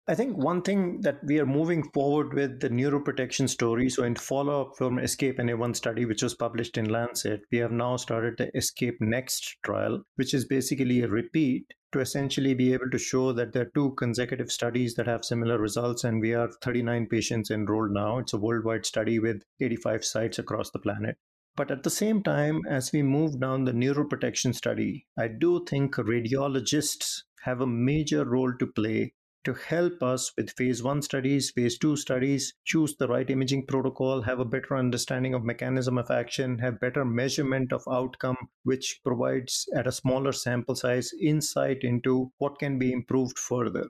I 0.08 0.14
think 0.14 0.36
one 0.36 0.62
thing 0.62 1.00
that 1.00 1.18
we 1.24 1.40
are 1.40 1.46
moving 1.46 1.82
forward 1.90 2.32
with 2.32 2.60
the 2.60 2.70
neuroprotection 2.70 3.48
story. 3.48 3.90
So, 3.90 4.04
in 4.04 4.14
follow 4.14 4.62
up 4.62 4.76
from 4.78 5.00
Escape 5.00 5.38
NA1 5.38 5.74
study, 5.74 6.04
which 6.04 6.22
was 6.22 6.36
published 6.36 6.78
in 6.78 6.88
Lancet, 6.88 7.40
we 7.50 7.58
have 7.58 7.72
now 7.72 7.96
started 7.96 8.36
the 8.38 8.56
Escape 8.56 8.98
Next 9.00 9.56
trial, 9.64 10.04
which 10.14 10.32
is 10.32 10.44
basically 10.44 11.00
a 11.02 11.08
repeat 11.08 11.74
to 11.90 11.98
essentially 11.98 12.54
be 12.54 12.72
able 12.72 12.88
to 12.90 12.98
show 12.98 13.32
that 13.32 13.52
there 13.52 13.62
are 13.62 13.72
two 13.74 13.94
consecutive 13.98 14.52
studies 14.52 14.94
that 14.94 15.08
have 15.08 15.24
similar 15.24 15.58
results. 15.58 16.04
And 16.04 16.20
we 16.20 16.34
are 16.34 16.52
39 16.62 17.08
patients 17.08 17.50
enrolled 17.50 17.90
now. 17.90 18.18
It's 18.18 18.32
a 18.32 18.38
worldwide 18.38 18.86
study 18.86 19.18
with 19.18 19.42
85 19.60 20.04
sites 20.04 20.38
across 20.38 20.70
the 20.70 20.78
planet. 20.78 21.16
But 21.56 21.72
at 21.72 21.82
the 21.82 21.90
same 21.90 22.22
time, 22.22 22.60
as 22.68 22.92
we 22.92 23.02
move 23.02 23.40
down 23.40 23.64
the 23.64 23.72
neuroprotection 23.72 24.54
study, 24.54 25.04
I 25.18 25.26
do 25.26 25.64
think 25.68 25.96
radiologists 25.96 27.22
have 27.42 27.60
a 27.60 27.66
major 27.66 28.24
role 28.24 28.52
to 28.60 28.66
play 28.68 29.14
to 29.46 29.54
help 29.54 30.02
us 30.02 30.32
with 30.36 30.50
phase 30.50 30.82
one 30.82 31.00
studies, 31.00 31.52
phase 31.52 31.78
two 31.78 31.96
studies, 31.96 32.52
choose 32.64 32.96
the 32.96 33.06
right 33.06 33.30
imaging 33.30 33.64
protocol, 33.64 34.20
have 34.20 34.40
a 34.40 34.44
better 34.44 34.76
understanding 34.76 35.34
of 35.34 35.44
mechanism 35.44 35.96
of 35.96 36.10
action, 36.10 36.58
have 36.58 36.80
better 36.80 37.04
measurement 37.04 37.72
of 37.72 37.82
outcome, 37.88 38.36
which 38.64 39.00
provides 39.04 39.68
at 39.76 39.86
a 39.86 39.92
smaller 39.92 40.32
sample 40.32 40.74
size 40.74 41.12
insight 41.22 41.78
into 41.82 42.32
what 42.38 42.58
can 42.58 42.76
be 42.76 42.92
improved 42.92 43.38
further. 43.38 43.88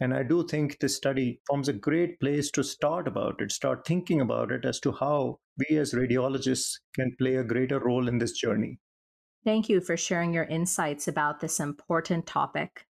And 0.00 0.12
I 0.12 0.24
do 0.24 0.44
think 0.44 0.80
this 0.80 0.96
study 0.96 1.40
forms 1.46 1.68
a 1.68 1.72
great 1.72 2.18
place 2.18 2.50
to 2.50 2.64
start 2.64 3.06
about 3.06 3.40
it, 3.40 3.52
start 3.52 3.86
thinking 3.86 4.20
about 4.20 4.50
it 4.50 4.64
as 4.64 4.80
to 4.80 4.90
how 4.90 5.38
we 5.56 5.78
as 5.78 5.94
radiologists 5.94 6.80
can 6.96 7.14
play 7.16 7.36
a 7.36 7.44
greater 7.44 7.78
role 7.78 8.08
in 8.08 8.18
this 8.18 8.32
journey. 8.32 8.80
Thank 9.44 9.68
you 9.68 9.80
for 9.80 9.96
sharing 9.96 10.34
your 10.34 10.44
insights 10.44 11.06
about 11.06 11.38
this 11.38 11.60
important 11.60 12.26
topic. 12.26 12.85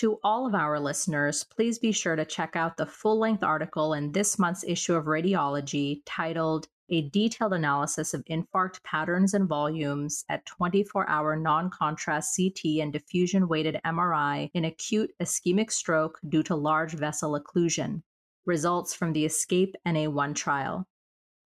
To 0.00 0.18
all 0.24 0.46
of 0.46 0.54
our 0.54 0.80
listeners, 0.80 1.44
please 1.44 1.78
be 1.78 1.92
sure 1.92 2.16
to 2.16 2.24
check 2.24 2.56
out 2.56 2.78
the 2.78 2.86
full 2.86 3.18
length 3.18 3.42
article 3.42 3.92
in 3.92 4.12
this 4.12 4.38
month's 4.38 4.64
issue 4.64 4.94
of 4.94 5.04
Radiology 5.04 6.00
titled 6.06 6.68
A 6.88 7.10
Detailed 7.10 7.52
Analysis 7.52 8.14
of 8.14 8.24
Infarct 8.24 8.82
Patterns 8.82 9.34
and 9.34 9.46
Volumes 9.46 10.24
at 10.30 10.46
24 10.46 11.06
Hour 11.06 11.36
Non 11.36 11.68
Contrast 11.68 12.34
CT 12.34 12.80
and 12.80 12.94
Diffusion 12.94 13.46
Weighted 13.46 13.78
MRI 13.84 14.50
in 14.54 14.64
Acute 14.64 15.12
Ischemic 15.20 15.70
Stroke 15.70 16.18
Due 16.26 16.44
to 16.44 16.56
Large 16.56 16.94
Vessel 16.94 17.38
Occlusion. 17.38 18.00
Results 18.46 18.94
from 18.94 19.12
the 19.12 19.26
ESCAPE 19.26 19.74
NA1 19.86 20.34
trial. 20.34 20.86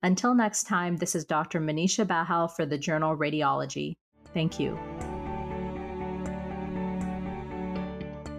Until 0.04 0.32
next 0.32 0.68
time, 0.68 0.96
this 0.96 1.16
is 1.16 1.24
Dr. 1.24 1.60
Manisha 1.60 2.06
Bahl 2.06 2.46
for 2.46 2.64
the 2.64 2.78
journal 2.78 3.16
Radiology. 3.16 3.96
Thank 4.32 4.60
you. 4.60 4.78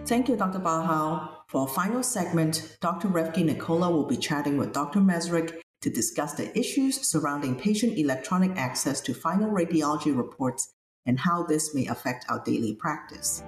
Thank 0.06 0.28
you, 0.28 0.36
Dr. 0.36 0.60
Bahl. 0.60 1.44
For 1.48 1.62
our 1.62 1.66
final 1.66 2.00
segment, 2.00 2.78
Dr. 2.80 3.08
Refky 3.08 3.44
Nicola 3.44 3.90
will 3.90 4.06
be 4.06 4.16
chatting 4.16 4.56
with 4.56 4.72
Dr. 4.72 5.00
Mezrich 5.00 5.52
to 5.82 5.90
discuss 5.90 6.34
the 6.34 6.56
issues 6.56 7.08
surrounding 7.08 7.56
patient 7.56 7.98
electronic 7.98 8.52
access 8.56 9.00
to 9.00 9.12
final 9.12 9.50
radiology 9.50 10.16
reports 10.16 10.72
and 11.06 11.18
how 11.18 11.42
this 11.42 11.74
may 11.74 11.86
affect 11.86 12.24
our 12.28 12.40
daily 12.44 12.76
practice. 12.76 13.42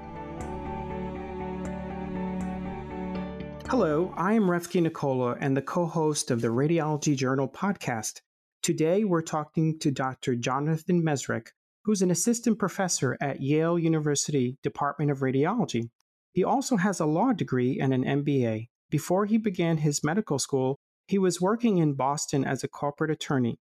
Hello, 3.69 4.13
I 4.17 4.33
am 4.33 4.49
Refky 4.49 4.83
Nicola 4.83 5.37
and 5.39 5.57
the 5.57 5.63
co 5.63 5.87
host 5.87 6.33
of 6.33 6.41
the 6.41 6.49
Radiology 6.49 7.17
Journal 7.17 7.49
podcast. 7.49 8.21
Today 8.65 9.05
we're 9.05 9.23
talking 9.23 9.79
to 9.79 9.93
Dr. 9.93 10.35
Jonathan 10.35 11.05
Mezrich, 11.05 11.51
who's 11.85 12.03
an 12.03 12.11
assistant 12.11 12.59
professor 12.59 13.17
at 13.21 13.41
Yale 13.41 13.79
University 13.79 14.57
Department 14.65 15.13
of 15.13 15.21
Radiology. 15.21 15.91
He 16.33 16.45
also 16.45 16.77
has 16.77 17.01
a 17.01 17.07
law 17.07 17.33
degree 17.33 17.79
and 17.81 17.93
an 17.93 18.05
MBA. 18.05 18.69
Before 18.91 19.27
he 19.27 19.39
began 19.39 19.79
his 19.79 20.05
medical 20.05 20.39
school, 20.39 20.79
he 21.07 21.19
was 21.19 21.41
working 21.41 21.79
in 21.79 21.95
Boston 21.95 22.45
as 22.45 22.63
a 22.63 22.69
corporate 22.69 23.11
attorney. 23.11 23.59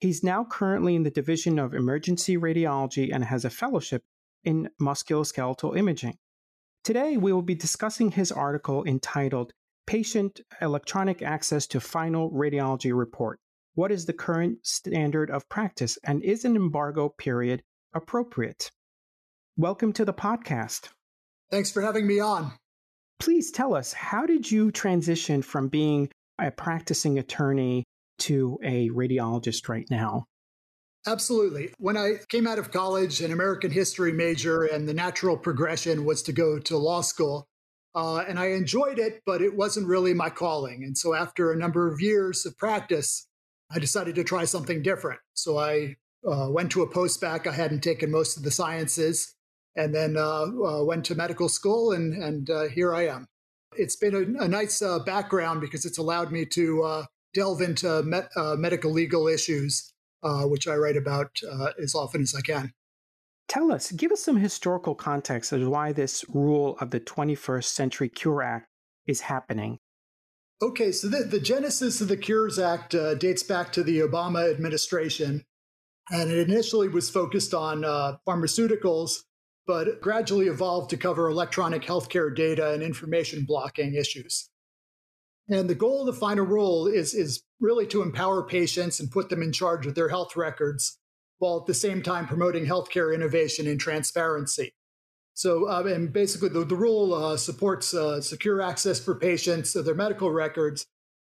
He's 0.00 0.22
now 0.22 0.44
currently 0.44 0.94
in 0.94 1.02
the 1.02 1.10
Division 1.10 1.58
of 1.58 1.74
Emergency 1.74 2.36
Radiology 2.36 3.10
and 3.12 3.24
has 3.24 3.44
a 3.44 3.50
fellowship 3.50 4.02
in 4.44 4.68
musculoskeletal 4.80 5.76
imaging. 5.76 6.16
Today, 6.84 7.16
we 7.16 7.32
will 7.32 7.42
be 7.42 7.54
discussing 7.54 8.12
his 8.12 8.30
article 8.30 8.84
entitled 8.84 9.52
Patient 9.86 10.40
Electronic 10.60 11.22
Access 11.22 11.66
to 11.68 11.80
Final 11.80 12.30
Radiology 12.30 12.96
Report. 12.96 13.40
What 13.74 13.90
is 13.90 14.06
the 14.06 14.12
current 14.12 14.58
standard 14.62 15.30
of 15.30 15.48
practice, 15.48 15.98
and 16.04 16.22
is 16.22 16.44
an 16.44 16.56
embargo 16.56 17.08
period 17.08 17.62
appropriate? 17.94 18.70
Welcome 19.56 19.92
to 19.94 20.04
the 20.04 20.14
podcast. 20.14 20.90
Thanks 21.50 21.70
for 21.70 21.82
having 21.82 22.06
me 22.06 22.20
on. 22.20 22.52
Please 23.18 23.50
tell 23.50 23.74
us, 23.74 23.92
how 23.92 24.26
did 24.26 24.50
you 24.50 24.70
transition 24.70 25.42
from 25.42 25.68
being 25.68 26.08
a 26.38 26.50
practicing 26.50 27.18
attorney 27.18 27.84
to 28.18 28.58
a 28.62 28.90
radiologist 28.90 29.68
right 29.68 29.86
now? 29.90 30.26
Absolutely. 31.06 31.72
When 31.78 31.96
I 31.96 32.14
came 32.28 32.46
out 32.46 32.58
of 32.58 32.70
college, 32.70 33.20
an 33.20 33.32
American 33.32 33.70
history 33.70 34.12
major, 34.12 34.64
and 34.64 34.88
the 34.88 34.94
natural 34.94 35.36
progression 35.36 36.04
was 36.04 36.22
to 36.24 36.32
go 36.32 36.58
to 36.58 36.76
law 36.76 37.00
school. 37.00 37.46
Uh, 37.94 38.18
and 38.18 38.38
I 38.38 38.48
enjoyed 38.48 38.98
it, 38.98 39.22
but 39.24 39.40
it 39.40 39.56
wasn't 39.56 39.86
really 39.86 40.12
my 40.12 40.28
calling. 40.28 40.84
And 40.84 40.96
so, 40.96 41.14
after 41.14 41.50
a 41.50 41.56
number 41.56 41.90
of 41.90 42.00
years 42.00 42.44
of 42.44 42.56
practice, 42.58 43.26
I 43.74 43.78
decided 43.78 44.14
to 44.16 44.24
try 44.24 44.44
something 44.44 44.82
different. 44.82 45.20
So, 45.32 45.58
I 45.58 45.96
uh, 46.28 46.48
went 46.50 46.70
to 46.72 46.82
a 46.82 46.90
post-bac. 46.90 47.46
I 47.46 47.52
hadn't 47.52 47.80
taken 47.80 48.10
most 48.10 48.36
of 48.36 48.42
the 48.42 48.50
sciences 48.50 49.34
and 49.78 49.94
then 49.94 50.16
uh, 50.16 50.42
uh, 50.42 50.84
went 50.84 51.04
to 51.06 51.14
medical 51.14 51.48
school, 51.48 51.92
and 51.92 52.12
and 52.12 52.50
uh, 52.50 52.64
here 52.64 52.92
I 52.92 53.06
am. 53.06 53.28
It's 53.76 53.96
been 53.96 54.14
a, 54.14 54.44
a 54.44 54.48
nice 54.48 54.82
background 55.06 55.60
because 55.60 55.84
it's 55.84 55.98
allowed 55.98 56.32
me 56.32 56.44
to 56.46 57.04
delve 57.32 57.60
into 57.60 58.02
met, 58.02 58.28
medical 58.36 58.90
legal 58.90 59.28
issues, 59.28 59.92
which 60.22 60.66
I 60.66 60.74
write 60.74 60.96
about 60.96 61.40
as 61.80 61.94
often 61.94 62.22
as 62.22 62.34
I 62.36 62.40
can. 62.40 62.72
Tell 63.46 63.72
us, 63.72 63.92
give 63.92 64.10
us 64.10 64.22
some 64.22 64.36
historical 64.36 64.94
context 64.94 65.52
as 65.52 65.64
why 65.64 65.92
this 65.92 66.24
rule 66.28 66.76
of 66.80 66.90
the 66.90 67.00
21st 67.00 67.64
Century 67.64 68.08
Cure 68.08 68.42
Act 68.42 68.68
is 69.06 69.22
happening. 69.22 69.78
Okay, 70.60 70.90
so 70.90 71.08
the, 71.08 71.24
the 71.24 71.40
genesis 71.40 72.00
of 72.00 72.08
the 72.08 72.16
Cures 72.16 72.58
Act 72.58 72.94
uh, 72.94 73.14
dates 73.14 73.42
back 73.42 73.72
to 73.72 73.84
the 73.84 74.00
Obama 74.00 74.50
administration, 74.50 75.44
and 76.10 76.30
it 76.30 76.48
initially 76.48 76.88
was 76.88 77.08
focused 77.08 77.54
on 77.54 77.84
uh, 77.84 78.16
pharmaceuticals 78.26 79.20
but 79.68 80.00
gradually 80.00 80.46
evolved 80.46 80.88
to 80.88 80.96
cover 80.96 81.28
electronic 81.28 81.82
healthcare 81.82 82.34
data 82.34 82.72
and 82.72 82.82
information 82.82 83.44
blocking 83.46 83.94
issues. 83.94 84.48
And 85.50 85.68
the 85.68 85.74
goal 85.74 86.00
of 86.00 86.06
the 86.06 86.18
final 86.18 86.46
rule 86.46 86.86
is, 86.86 87.14
is 87.14 87.42
really 87.60 87.86
to 87.88 88.00
empower 88.00 88.42
patients 88.42 88.98
and 88.98 89.10
put 89.10 89.28
them 89.28 89.42
in 89.42 89.52
charge 89.52 89.86
of 89.86 89.94
their 89.94 90.08
health 90.08 90.36
records, 90.36 90.98
while 91.36 91.58
at 91.58 91.66
the 91.66 91.74
same 91.74 92.02
time 92.02 92.26
promoting 92.26 92.64
healthcare 92.64 93.14
innovation 93.14 93.66
and 93.66 93.78
transparency. 93.78 94.72
So, 95.34 95.68
uh, 95.68 95.82
and 95.82 96.12
basically, 96.12 96.48
the, 96.48 96.64
the 96.64 96.74
rule 96.74 97.12
uh, 97.12 97.36
supports 97.36 97.92
uh, 97.92 98.22
secure 98.22 98.62
access 98.62 98.98
for 98.98 99.14
patients 99.14 99.74
to 99.74 99.82
their 99.82 99.94
medical 99.94 100.30
records 100.30 100.86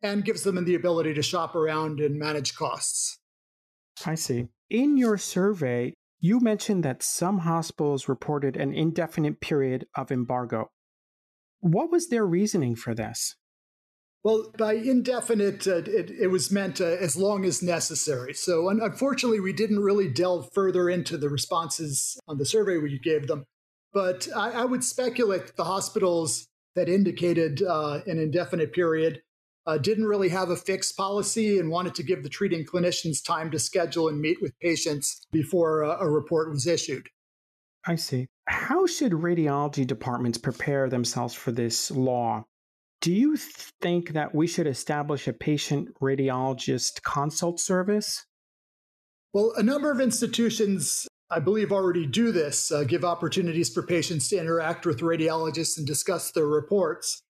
and 0.02 0.24
gives 0.24 0.42
them 0.42 0.62
the 0.62 0.74
ability 0.74 1.14
to 1.14 1.22
shop 1.22 1.54
around 1.54 2.00
and 2.00 2.18
manage 2.18 2.56
costs. 2.56 3.18
I 4.04 4.16
see. 4.16 4.48
In 4.70 4.96
your 4.96 5.18
survey, 5.18 5.94
you 6.24 6.40
mentioned 6.40 6.82
that 6.82 7.02
some 7.02 7.40
hospitals 7.40 8.08
reported 8.08 8.56
an 8.56 8.72
indefinite 8.72 9.42
period 9.42 9.86
of 9.94 10.10
embargo. 10.10 10.70
What 11.60 11.92
was 11.92 12.08
their 12.08 12.24
reasoning 12.24 12.76
for 12.76 12.94
this? 12.94 13.36
Well, 14.22 14.50
by 14.56 14.72
indefinite, 14.72 15.66
uh, 15.66 15.82
it, 15.84 16.10
it, 16.10 16.28
was 16.28 16.50
meant 16.50 16.80
uh, 16.80 16.84
as 16.84 17.14
long 17.14 17.44
as 17.44 17.62
necessary. 17.62 18.32
So, 18.32 18.70
un- 18.70 18.80
unfortunately, 18.82 19.40
we 19.40 19.52
didn't 19.52 19.80
really 19.80 20.08
delve 20.08 20.48
further 20.54 20.88
into 20.88 21.18
the 21.18 21.28
responses 21.28 22.18
on 22.26 22.38
the 22.38 22.46
survey 22.46 22.78
we 22.78 22.98
gave 22.98 23.26
them. 23.26 23.44
But 23.92 24.26
I, 24.34 24.52
I 24.52 24.64
would 24.64 24.82
speculate 24.82 25.54
the 25.56 25.64
hospitals 25.64 26.48
that 26.74 26.88
indicated 26.88 27.62
uh, 27.62 28.00
an 28.06 28.18
indefinite 28.18 28.72
period 28.72 29.20
uh, 29.66 29.78
didn't 29.78 30.06
really 30.06 30.28
have 30.28 30.50
a 30.50 30.56
fixed 30.56 30.96
policy 30.96 31.58
and 31.58 31.70
wanted 31.70 31.94
to 31.94 32.02
give 32.02 32.22
the 32.22 32.28
treating 32.28 32.64
clinicians 32.64 33.24
time 33.24 33.50
to 33.50 33.58
schedule 33.58 34.08
and 34.08 34.20
meet 34.20 34.40
with 34.42 34.58
patients 34.60 35.26
before 35.32 35.82
a, 35.82 35.98
a 36.00 36.10
report 36.10 36.50
was 36.50 36.66
issued. 36.66 37.08
I 37.86 37.96
see. 37.96 38.28
How 38.46 38.86
should 38.86 39.12
radiology 39.12 39.86
departments 39.86 40.38
prepare 40.38 40.88
themselves 40.88 41.34
for 41.34 41.52
this 41.52 41.90
law? 41.90 42.44
Do 43.00 43.12
you 43.12 43.36
think 43.36 44.10
that 44.10 44.34
we 44.34 44.46
should 44.46 44.66
establish 44.66 45.28
a 45.28 45.32
patient 45.32 45.88
radiologist 46.00 47.02
consult 47.02 47.60
service? 47.60 48.24
Well, 49.34 49.52
a 49.56 49.62
number 49.62 49.90
of 49.90 50.00
institutions, 50.00 51.06
I 51.28 51.40
believe, 51.40 51.72
already 51.72 52.06
do 52.06 52.32
this, 52.32 52.70
uh, 52.70 52.84
give 52.84 53.04
opportunities 53.04 53.68
for 53.68 53.82
patients 53.82 54.28
to 54.28 54.38
interact 54.38 54.86
with 54.86 55.00
radiologists 55.00 55.76
and 55.76 55.86
discuss 55.86 56.30
their 56.30 56.46
reports. 56.46 57.23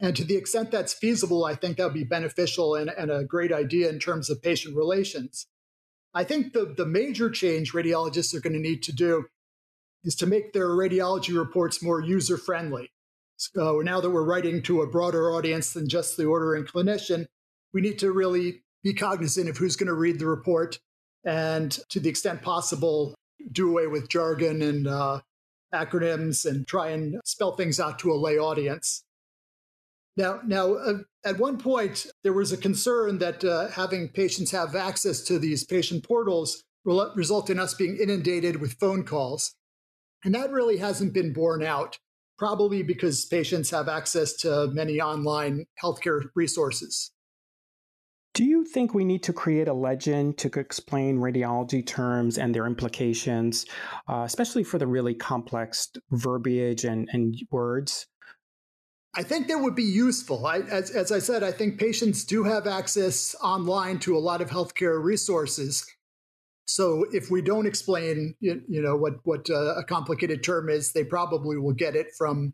And 0.00 0.14
to 0.14 0.24
the 0.24 0.36
extent 0.36 0.70
that's 0.70 0.92
feasible, 0.92 1.44
I 1.44 1.54
think 1.54 1.76
that 1.76 1.84
would 1.84 1.94
be 1.94 2.04
beneficial 2.04 2.74
and, 2.76 2.90
and 2.90 3.10
a 3.10 3.24
great 3.24 3.52
idea 3.52 3.88
in 3.88 3.98
terms 3.98 4.30
of 4.30 4.40
patient 4.42 4.76
relations. 4.76 5.46
I 6.14 6.24
think 6.24 6.52
the, 6.52 6.72
the 6.76 6.86
major 6.86 7.30
change 7.30 7.72
radiologists 7.72 8.34
are 8.34 8.40
going 8.40 8.52
to 8.52 8.60
need 8.60 8.82
to 8.84 8.92
do 8.92 9.24
is 10.04 10.14
to 10.16 10.26
make 10.26 10.52
their 10.52 10.68
radiology 10.68 11.36
reports 11.36 11.82
more 11.82 12.00
user 12.00 12.36
friendly. 12.36 12.90
So 13.36 13.80
now 13.80 14.00
that 14.00 14.10
we're 14.10 14.24
writing 14.24 14.62
to 14.62 14.82
a 14.82 14.86
broader 14.86 15.32
audience 15.32 15.72
than 15.72 15.88
just 15.88 16.16
the 16.16 16.24
ordering 16.26 16.64
clinician, 16.64 17.26
we 17.72 17.80
need 17.80 17.98
to 17.98 18.12
really 18.12 18.62
be 18.82 18.94
cognizant 18.94 19.48
of 19.48 19.56
who's 19.56 19.76
going 19.76 19.88
to 19.88 19.94
read 19.94 20.18
the 20.18 20.26
report 20.26 20.78
and, 21.24 21.70
to 21.90 22.00
the 22.00 22.08
extent 22.08 22.42
possible, 22.42 23.14
do 23.52 23.68
away 23.68 23.86
with 23.86 24.08
jargon 24.08 24.62
and 24.62 24.86
uh, 24.86 25.20
acronyms 25.74 26.46
and 26.48 26.66
try 26.66 26.88
and 26.88 27.20
spell 27.24 27.54
things 27.54 27.78
out 27.78 27.98
to 27.98 28.12
a 28.12 28.14
lay 28.14 28.38
audience. 28.38 29.04
Now, 30.18 30.40
now 30.44 30.74
uh, 30.74 30.98
at 31.24 31.38
one 31.38 31.58
point, 31.58 32.08
there 32.24 32.32
was 32.32 32.50
a 32.50 32.56
concern 32.56 33.18
that 33.18 33.44
uh, 33.44 33.68
having 33.68 34.08
patients 34.08 34.50
have 34.50 34.74
access 34.74 35.22
to 35.22 35.38
these 35.38 35.64
patient 35.64 36.02
portals 36.02 36.64
will 36.84 37.12
result 37.14 37.50
in 37.50 37.60
us 37.60 37.72
being 37.72 37.96
inundated 37.96 38.60
with 38.60 38.80
phone 38.80 39.04
calls. 39.04 39.54
And 40.24 40.34
that 40.34 40.50
really 40.50 40.78
hasn't 40.78 41.12
been 41.12 41.32
borne 41.32 41.62
out, 41.62 42.00
probably 42.36 42.82
because 42.82 43.26
patients 43.26 43.70
have 43.70 43.88
access 43.88 44.32
to 44.38 44.66
many 44.72 45.00
online 45.00 45.66
healthcare 45.80 46.22
resources. 46.34 47.12
Do 48.34 48.44
you 48.44 48.64
think 48.64 48.94
we 48.94 49.04
need 49.04 49.22
to 49.22 49.32
create 49.32 49.68
a 49.68 49.72
legend 49.72 50.36
to 50.38 50.50
explain 50.58 51.18
radiology 51.18 51.86
terms 51.86 52.38
and 52.38 52.52
their 52.52 52.66
implications, 52.66 53.66
uh, 54.08 54.22
especially 54.26 54.64
for 54.64 54.78
the 54.78 54.86
really 54.88 55.14
complex 55.14 55.88
verbiage 56.10 56.84
and, 56.84 57.08
and 57.12 57.36
words? 57.52 58.07
I 59.14 59.22
think 59.22 59.48
that 59.48 59.58
would 59.58 59.74
be 59.74 59.84
useful. 59.84 60.46
I, 60.46 60.58
as, 60.58 60.90
as 60.90 61.10
I 61.10 61.18
said, 61.18 61.42
I 61.42 61.50
think 61.50 61.78
patients 61.78 62.24
do 62.24 62.44
have 62.44 62.66
access 62.66 63.34
online 63.42 63.98
to 64.00 64.16
a 64.16 64.20
lot 64.20 64.40
of 64.40 64.50
healthcare 64.50 65.02
resources. 65.02 65.86
So 66.66 67.06
if 67.12 67.30
we 67.30 67.40
don't 67.40 67.66
explain, 67.66 68.34
you, 68.40 68.62
know, 68.68 68.96
what 68.96 69.14
what 69.24 69.48
uh, 69.48 69.74
a 69.76 69.84
complicated 69.84 70.44
term 70.44 70.68
is, 70.68 70.92
they 70.92 71.04
probably 71.04 71.56
will 71.56 71.72
get 71.72 71.96
it 71.96 72.08
from 72.16 72.52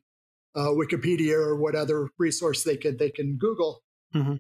uh, 0.54 0.68
Wikipedia 0.68 1.34
or 1.34 1.56
what 1.56 1.74
other 1.74 2.08
resource 2.18 2.62
they 2.62 2.76
could 2.76 2.98
they 2.98 3.10
can 3.10 3.36
Google. 3.36 3.82
Mm-hmm. 4.14 4.36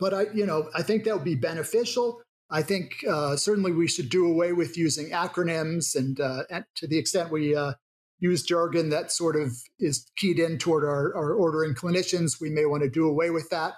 But 0.00 0.14
I, 0.14 0.26
you 0.32 0.46
know, 0.46 0.70
I 0.74 0.82
think 0.82 1.04
that 1.04 1.14
would 1.14 1.24
be 1.24 1.34
beneficial. 1.34 2.22
I 2.50 2.62
think 2.62 3.04
uh, 3.06 3.36
certainly 3.36 3.72
we 3.72 3.86
should 3.86 4.08
do 4.08 4.26
away 4.26 4.54
with 4.54 4.78
using 4.78 5.10
acronyms, 5.10 5.94
and, 5.94 6.18
uh, 6.18 6.44
and 6.48 6.64
to 6.76 6.86
the 6.86 6.98
extent 6.98 7.30
we 7.30 7.54
uh, 7.54 7.74
use 8.18 8.42
jargon 8.42 8.90
that 8.90 9.12
sort 9.12 9.36
of 9.36 9.52
is 9.78 10.10
keyed 10.16 10.38
in 10.38 10.58
toward 10.58 10.84
our, 10.84 11.14
our 11.16 11.32
ordering 11.32 11.74
clinicians, 11.74 12.40
we 12.40 12.50
may 12.50 12.64
want 12.64 12.82
to 12.82 12.90
do 12.90 13.06
away 13.06 13.30
with 13.30 13.48
that. 13.50 13.74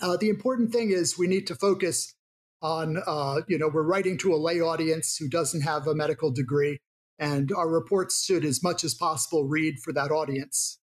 Uh, 0.00 0.16
the 0.16 0.28
important 0.28 0.72
thing 0.72 0.90
is 0.90 1.18
we 1.18 1.26
need 1.26 1.46
to 1.46 1.54
focus 1.54 2.14
on, 2.60 2.96
uh, 3.06 3.40
you 3.48 3.58
know, 3.58 3.68
we're 3.72 3.82
writing 3.82 4.16
to 4.18 4.32
a 4.32 4.36
lay 4.36 4.60
audience 4.60 5.16
who 5.16 5.28
doesn't 5.28 5.62
have 5.62 5.86
a 5.86 5.94
medical 5.94 6.30
degree, 6.30 6.78
and 7.18 7.52
our 7.52 7.68
reports 7.68 8.24
should, 8.24 8.44
as 8.44 8.62
much 8.62 8.84
as 8.84 8.94
possible, 8.94 9.46
read 9.46 9.74
for 9.84 9.92
that 9.92 10.10
audience. 10.10 10.78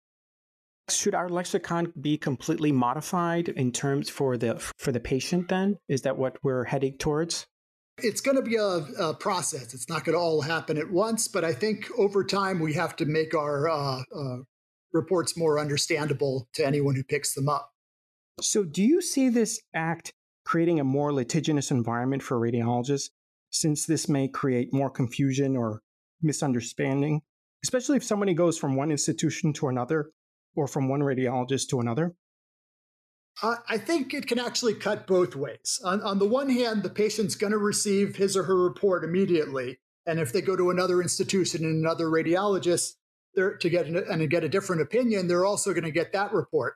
Should 0.89 1.15
our 1.15 1.29
lexicon 1.29 1.91
be 1.99 2.17
completely 2.17 2.71
modified 2.71 3.49
in 3.49 3.71
terms 3.71 4.09
for 4.09 4.37
the 4.37 4.59
for 4.77 4.91
the 4.91 4.99
patient? 4.99 5.49
Then 5.49 5.77
is 5.89 6.03
that 6.03 6.17
what 6.17 6.37
we're 6.43 6.65
heading 6.65 6.97
towards? 6.97 7.47
It's 7.99 8.21
going 8.21 8.35
to 8.35 8.43
be 8.43 8.55
a, 8.55 8.85
a 8.99 9.13
process. 9.13 9.73
It's 9.73 9.87
not 9.87 10.03
going 10.03 10.17
to 10.17 10.19
all 10.19 10.41
happen 10.41 10.77
at 10.77 10.91
once, 10.91 11.27
but 11.27 11.45
I 11.45 11.53
think 11.53 11.89
over 11.97 12.23
time 12.23 12.59
we 12.59 12.73
have 12.73 12.95
to 12.97 13.05
make 13.05 13.33
our 13.33 13.69
uh, 13.69 14.01
uh, 14.13 14.37
reports 14.91 15.37
more 15.37 15.59
understandable 15.59 16.49
to 16.53 16.65
anyone 16.65 16.95
who 16.95 17.03
picks 17.03 17.33
them 17.33 17.47
up. 17.47 17.71
So, 18.41 18.63
do 18.65 18.83
you 18.83 19.01
see 19.01 19.29
this 19.29 19.61
act 19.73 20.11
creating 20.43 20.79
a 20.79 20.83
more 20.83 21.13
litigious 21.13 21.71
environment 21.71 22.21
for 22.21 22.39
radiologists, 22.39 23.09
since 23.49 23.85
this 23.85 24.09
may 24.09 24.27
create 24.27 24.73
more 24.73 24.89
confusion 24.89 25.55
or 25.55 25.81
misunderstanding, 26.21 27.21
especially 27.63 27.95
if 27.95 28.03
somebody 28.03 28.33
goes 28.33 28.57
from 28.57 28.75
one 28.75 28.91
institution 28.91 29.53
to 29.53 29.69
another 29.69 30.11
or 30.55 30.67
from 30.67 30.89
one 30.89 30.99
radiologist 30.99 31.69
to 31.69 31.79
another? 31.79 32.13
I 33.43 33.77
think 33.77 34.13
it 34.13 34.27
can 34.27 34.39
actually 34.39 34.75
cut 34.75 35.07
both 35.07 35.35
ways. 35.35 35.81
On, 35.83 36.01
on 36.01 36.19
the 36.19 36.27
one 36.27 36.49
hand, 36.49 36.83
the 36.83 36.89
patient's 36.89 37.35
going 37.35 37.51
to 37.51 37.57
receive 37.57 38.15
his 38.15 38.37
or 38.37 38.43
her 38.43 38.55
report 38.55 39.03
immediately. 39.03 39.79
And 40.05 40.19
if 40.19 40.31
they 40.31 40.41
go 40.41 40.55
to 40.55 40.69
another 40.69 41.01
institution 41.01 41.65
and 41.65 41.83
another 41.83 42.05
radiologist 42.05 42.93
to 43.35 43.69
get 43.69 43.87
an, 43.87 43.97
and 43.97 44.29
get 44.29 44.45
a 44.45 44.49
different 44.49 44.81
opinion, 44.81 45.27
they're 45.27 45.45
also 45.45 45.73
going 45.73 45.83
to 45.83 45.91
get 45.91 46.13
that 46.13 46.31
report. 46.31 46.75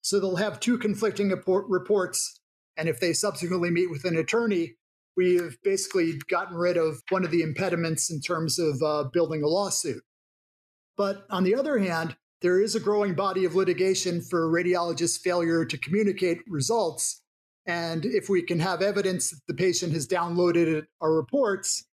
So 0.00 0.18
they'll 0.18 0.36
have 0.36 0.60
two 0.60 0.78
conflicting 0.78 1.28
report, 1.28 1.66
reports. 1.68 2.40
And 2.76 2.88
if 2.88 3.00
they 3.00 3.12
subsequently 3.12 3.70
meet 3.70 3.90
with 3.90 4.04
an 4.04 4.16
attorney, 4.16 4.76
we've 5.16 5.58
basically 5.62 6.14
gotten 6.30 6.56
rid 6.56 6.76
of 6.76 7.02
one 7.10 7.24
of 7.24 7.30
the 7.30 7.42
impediments 7.42 8.10
in 8.10 8.20
terms 8.20 8.58
of 8.58 8.82
uh, 8.82 9.04
building 9.12 9.42
a 9.42 9.48
lawsuit. 9.48 10.02
But 10.96 11.26
on 11.28 11.44
the 11.44 11.54
other 11.54 11.78
hand, 11.78 12.16
there 12.44 12.60
is 12.60 12.74
a 12.74 12.80
growing 12.80 13.14
body 13.14 13.46
of 13.46 13.54
litigation 13.54 14.20
for 14.20 14.52
radiologists' 14.52 15.18
failure 15.18 15.64
to 15.64 15.78
communicate 15.78 16.40
results. 16.46 17.22
And 17.64 18.04
if 18.04 18.28
we 18.28 18.42
can 18.42 18.60
have 18.60 18.82
evidence 18.82 19.30
that 19.30 19.40
the 19.48 19.54
patient 19.54 19.94
has 19.94 20.06
downloaded 20.06 20.84
our 21.00 21.14
reports, 21.14 21.86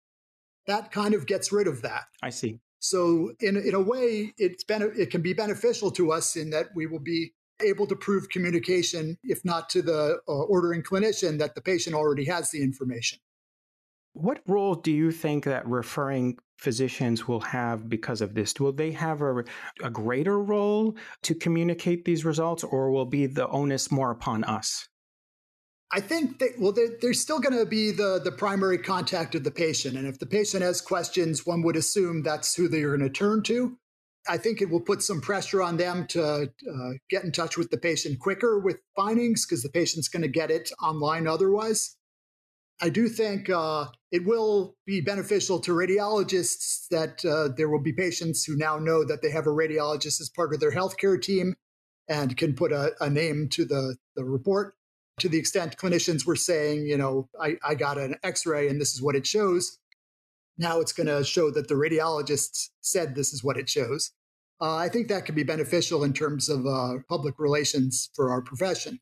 that 0.65 0.91
kind 0.91 1.13
of 1.13 1.27
gets 1.27 1.51
rid 1.51 1.67
of 1.67 1.83
that. 1.83 2.05
I 2.23 2.31
see. 2.31 2.57
So, 2.79 3.33
in, 3.41 3.57
in 3.57 3.75
a 3.75 3.79
way, 3.79 4.33
it's 4.39 4.63
been, 4.63 4.91
it 4.97 5.11
can 5.11 5.21
be 5.21 5.33
beneficial 5.33 5.91
to 5.91 6.11
us 6.11 6.35
in 6.35 6.49
that 6.49 6.69
we 6.73 6.87
will 6.87 6.97
be 6.99 7.31
able 7.61 7.85
to 7.85 7.95
prove 7.95 8.27
communication, 8.29 9.19
if 9.23 9.45
not 9.45 9.69
to 9.69 9.83
the 9.83 10.17
uh, 10.27 10.31
ordering 10.31 10.81
clinician, 10.81 11.37
that 11.37 11.53
the 11.53 11.61
patient 11.61 11.95
already 11.95 12.25
has 12.25 12.49
the 12.49 12.63
information. 12.63 13.19
What 14.13 14.41
role 14.47 14.75
do 14.75 14.91
you 14.91 15.11
think 15.11 15.45
that 15.45 15.67
referring 15.67 16.37
physicians 16.57 17.27
will 17.27 17.39
have 17.39 17.87
because 17.87 18.21
of 18.21 18.33
this? 18.33 18.53
Will 18.59 18.73
they 18.73 18.91
have 18.91 19.21
a, 19.21 19.43
a 19.81 19.89
greater 19.89 20.39
role 20.39 20.97
to 21.23 21.35
communicate 21.35 22.05
these 22.05 22.25
results, 22.25 22.63
or 22.63 22.91
will 22.91 23.05
be 23.05 23.27
the 23.27 23.47
onus 23.47 23.91
more 23.91 24.11
upon 24.11 24.43
us? 24.43 24.87
I 25.91 26.01
think 26.01 26.39
that 26.39 26.59
well, 26.59 26.71
they're, 26.71 26.97
they're 27.01 27.13
still 27.13 27.39
going 27.39 27.57
to 27.57 27.65
be 27.65 27.91
the 27.91 28.21
the 28.23 28.31
primary 28.31 28.77
contact 28.77 29.35
of 29.35 29.43
the 29.43 29.51
patient, 29.51 29.97
and 29.97 30.07
if 30.07 30.19
the 30.19 30.25
patient 30.25 30.63
has 30.63 30.81
questions, 30.81 31.45
one 31.45 31.63
would 31.63 31.75
assume 31.75 32.21
that's 32.21 32.55
who 32.55 32.67
they're 32.67 32.95
going 32.95 33.09
to 33.09 33.09
turn 33.09 33.41
to. 33.43 33.77
I 34.27 34.37
think 34.37 34.61
it 34.61 34.69
will 34.69 34.81
put 34.81 35.01
some 35.01 35.21
pressure 35.21 35.61
on 35.63 35.77
them 35.77 36.05
to 36.07 36.43
uh, 36.43 36.91
get 37.09 37.23
in 37.23 37.31
touch 37.31 37.57
with 37.57 37.71
the 37.71 37.77
patient 37.77 38.19
quicker 38.19 38.59
with 38.59 38.77
findings 38.95 39.45
because 39.45 39.63
the 39.63 39.69
patient's 39.69 40.09
going 40.09 40.21
to 40.21 40.27
get 40.27 40.51
it 40.51 40.69
online 40.81 41.25
otherwise. 41.25 41.95
I 42.81 42.89
do 42.89 43.09
think 43.09 43.49
uh, 43.49 43.87
it 44.11 44.25
will 44.25 44.75
be 44.85 45.01
beneficial 45.01 45.59
to 45.61 45.71
radiologists 45.71 46.87
that 46.89 47.25
uh, 47.25 47.53
there 47.55 47.69
will 47.69 47.81
be 47.81 47.91
patients 47.91 48.45
who 48.45 48.55
now 48.55 48.77
know 48.77 49.03
that 49.03 49.21
they 49.21 49.29
have 49.31 49.47
a 49.47 49.51
radiologist 49.51 50.21
as 50.21 50.31
part 50.33 50.53
of 50.53 50.59
their 50.59 50.71
healthcare 50.71 51.21
team 51.21 51.55
and 52.07 52.37
can 52.37 52.55
put 52.55 52.71
a, 52.71 52.93
a 53.01 53.09
name 53.09 53.49
to 53.51 53.65
the, 53.65 53.97
the 54.15 54.23
report. 54.23 54.75
To 55.19 55.27
the 55.27 55.37
extent 55.37 55.77
clinicians 55.77 56.25
were 56.25 56.37
saying, 56.37 56.85
you 56.85 56.97
know, 56.97 57.27
I, 57.39 57.57
I 57.63 57.75
got 57.75 57.97
an 57.97 58.15
x 58.23 58.45
ray 58.45 58.69
and 58.69 58.79
this 58.79 58.93
is 58.93 59.01
what 59.01 59.15
it 59.15 59.27
shows. 59.27 59.77
Now 60.57 60.79
it's 60.79 60.93
going 60.93 61.07
to 61.07 61.23
show 61.25 61.51
that 61.51 61.67
the 61.67 61.75
radiologist 61.75 62.69
said 62.79 63.15
this 63.15 63.33
is 63.33 63.43
what 63.43 63.57
it 63.57 63.69
shows. 63.69 64.11
Uh, 64.61 64.75
I 64.75 64.89
think 64.89 65.07
that 65.07 65.25
could 65.25 65.35
be 65.35 65.43
beneficial 65.43 66.03
in 66.03 66.13
terms 66.13 66.49
of 66.49 66.65
uh, 66.65 66.95
public 67.09 67.35
relations 67.37 68.09
for 68.15 68.31
our 68.31 68.41
profession. 68.41 68.99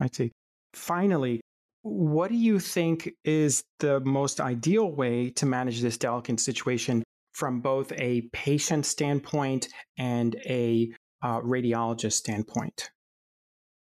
I 0.00 0.08
see. 0.08 0.32
Finally, 0.74 1.40
what 1.82 2.30
do 2.30 2.36
you 2.36 2.58
think 2.58 3.10
is 3.24 3.64
the 3.78 4.00
most 4.00 4.40
ideal 4.40 4.90
way 4.90 5.30
to 5.30 5.46
manage 5.46 5.80
this 5.80 5.96
delicate 5.96 6.40
situation 6.40 7.02
from 7.32 7.60
both 7.60 7.92
a 7.92 8.22
patient 8.32 8.84
standpoint 8.84 9.68
and 9.96 10.36
a 10.46 10.92
uh, 11.22 11.40
radiologist 11.40 12.14
standpoint? 12.14 12.90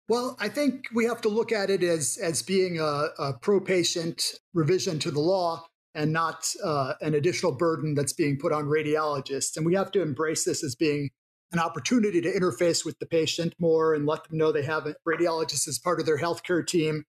Well, 0.08 0.36
I 0.40 0.50
think 0.50 0.86
we 0.94 1.06
have 1.06 1.22
to 1.22 1.30
look 1.30 1.52
at 1.52 1.70
it 1.70 1.84
as 1.84 2.18
as 2.22 2.42
being 2.42 2.80
a, 2.80 3.08
a 3.18 3.34
pro-patient 3.42 4.24
revision 4.54 5.00
to 5.00 5.12
the 5.12 5.22
law 5.22 5.66
and 5.94 6.12
not 6.12 6.50
uh, 6.64 6.94
an 7.02 7.14
additional 7.14 7.54
burden 7.54 7.96
that's 7.96 8.14
being 8.14 8.38
put 8.38 8.52
on 8.52 8.66
radiologists. 8.66 9.58
And 9.58 9.66
we 9.66 9.76
have 9.76 9.92
to 9.92 10.02
embrace 10.02 10.46
this 10.46 10.64
as 10.64 10.76
being 10.76 11.10
an 11.52 11.60
opportunity 11.60 12.22
to 12.22 12.32
interface 12.32 12.86
with 12.86 12.98
the 13.00 13.06
patient 13.06 13.54
more 13.60 13.94
and 13.94 14.06
let 14.06 14.24
them 14.28 14.38
know 14.38 14.52
they 14.52 14.64
have 14.64 14.88
a 14.88 14.96
radiologist 15.08 15.68
as 15.68 15.80
part 15.80 16.00
of 16.00 16.06
their 16.06 16.18
healthcare 16.18 16.66
team 16.66 17.04